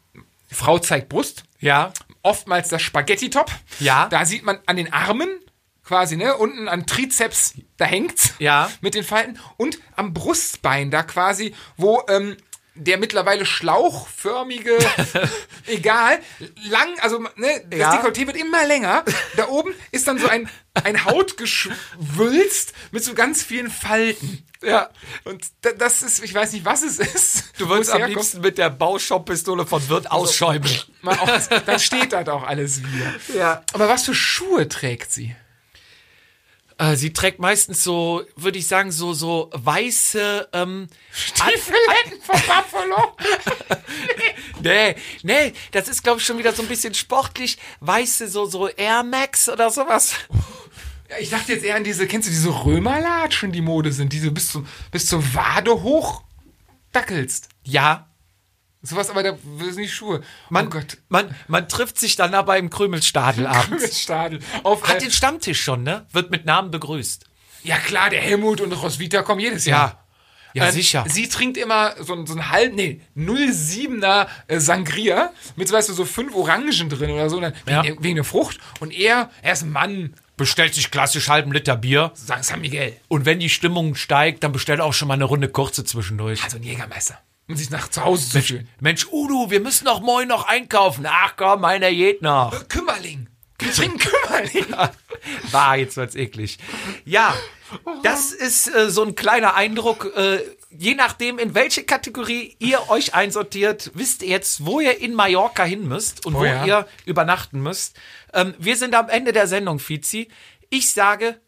[0.53, 1.45] Frau zeigt Brust.
[1.61, 1.93] Ja.
[2.23, 3.51] Oftmals das Spaghetti-Top.
[3.81, 4.09] Ja.
[4.09, 5.29] Da sieht man an den Armen
[5.85, 6.37] quasi, ne?
[6.37, 8.35] Unten an Trizeps, da hängt's.
[8.39, 8.71] Ja.
[8.81, 9.39] Mit den Falten.
[9.57, 12.37] Und am Brustbein da quasi, wo ähm,
[12.75, 14.79] der mittlerweile schlauchförmige,
[15.67, 16.19] egal,
[16.69, 17.93] lang, also ne, das Ja.
[18.01, 19.05] Dekolleté wird immer länger.
[19.37, 20.49] Da oben ist dann so ein,
[20.85, 24.45] ein Hautgeschwülst mit so ganz vielen Falten.
[24.63, 24.91] Ja,
[25.25, 27.45] und da- das ist, ich weiß nicht, was es ist.
[27.59, 28.17] Du würdest am herkommt.
[28.17, 30.71] liebsten mit der Bauschaupistole von Wirt ausschäumen.
[31.03, 33.13] Mal aus, dann steht da auch alles wieder.
[33.37, 33.65] Ja.
[33.73, 35.35] Aber was für Schuhe trägt sie?
[36.83, 43.17] Äh, sie trägt meistens so, würde ich sagen, so, so weiße, ähm, Stiefeletten von Buffalo.
[44.63, 47.59] Nee, nee, das ist, glaube ich, schon wieder so ein bisschen sportlich.
[47.81, 50.15] Weiße, so, so Air Max oder sowas.
[51.11, 54.21] Ja, ich dachte jetzt eher an diese, kennst du diese Römerlatschen, die Mode sind, die
[54.21, 56.23] du bis, zum, bis zur Wade hoch
[56.93, 57.49] dackelst.
[57.65, 58.09] Ja.
[58.83, 60.23] Sowas, aber da sind nicht Schuhe.
[60.51, 60.99] Man, oh Gott.
[61.09, 64.01] man, man trifft sich dann aber im Krümelstadel abends.
[64.01, 64.41] Stadel.
[64.65, 66.07] Auf, Hat äh, den Stammtisch schon, ne?
[66.13, 67.25] Wird mit Namen begrüßt.
[67.63, 70.05] ja klar, der Helmut und Roswitha kommen jedes Jahr.
[70.55, 71.05] Ja, Ähm, sicher.
[71.09, 76.05] Sie trinkt immer so, so einen halben, nee, 0,7er äh, Sangria mit, weißt du, so
[76.05, 77.83] fünf Orangen drin oder so, dann, Ja.
[77.85, 78.59] wegen, wegen der Frucht.
[78.81, 82.11] Und er, er ist ein Mann, Bestellt sich klassisch halben Liter Bier.
[82.15, 82.97] San Miguel.
[83.09, 86.43] Und wenn die Stimmung steigt, dann bestellt auch schon mal eine Runde kurze zwischendurch.
[86.43, 87.19] Also ein Jägermeister.
[87.49, 88.69] Um sich nach zu Hause zu fühlen.
[88.81, 91.07] Mensch, Udo, wir müssen doch morgen noch einkaufen.
[91.09, 92.69] Ach komm, meiner geht noch.
[92.69, 93.29] Kümmerling.
[93.59, 94.67] Wir trinken Kümmerling.
[95.51, 96.59] War, jetzt wird's eklig.
[97.05, 97.35] Ja,
[98.03, 100.13] das ist äh, so ein kleiner Eindruck.
[100.17, 100.41] Äh,
[100.71, 105.65] je nachdem, in welche Kategorie ihr euch einsortiert, wisst ihr jetzt, wo ihr in Mallorca
[105.65, 106.65] hin müsst und Oh wo ja.
[106.65, 107.97] ihr übernachten müsst.
[108.33, 110.29] Ähm, wir sind am Ende der Sendung, Fizi.
[110.71, 111.41] Ich sage,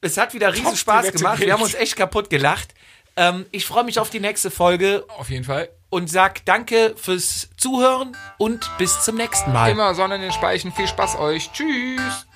[0.00, 1.40] es hat wieder riesen Spaß gemacht.
[1.40, 2.74] Wir haben uns echt kaputt gelacht.
[3.18, 5.68] Ähm, ich freue mich auf die nächste Folge Auf jeden Fall.
[5.90, 9.72] und sag danke fürs Zuhören und bis zum nächsten Mal.
[9.72, 10.70] Immer Sonne in den Speichen.
[10.72, 11.50] Viel Spaß euch.
[11.52, 12.26] Tschüss.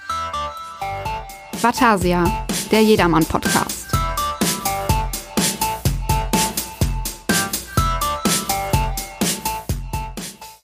[1.61, 3.91] Vatasia, der Jedermann-Podcast.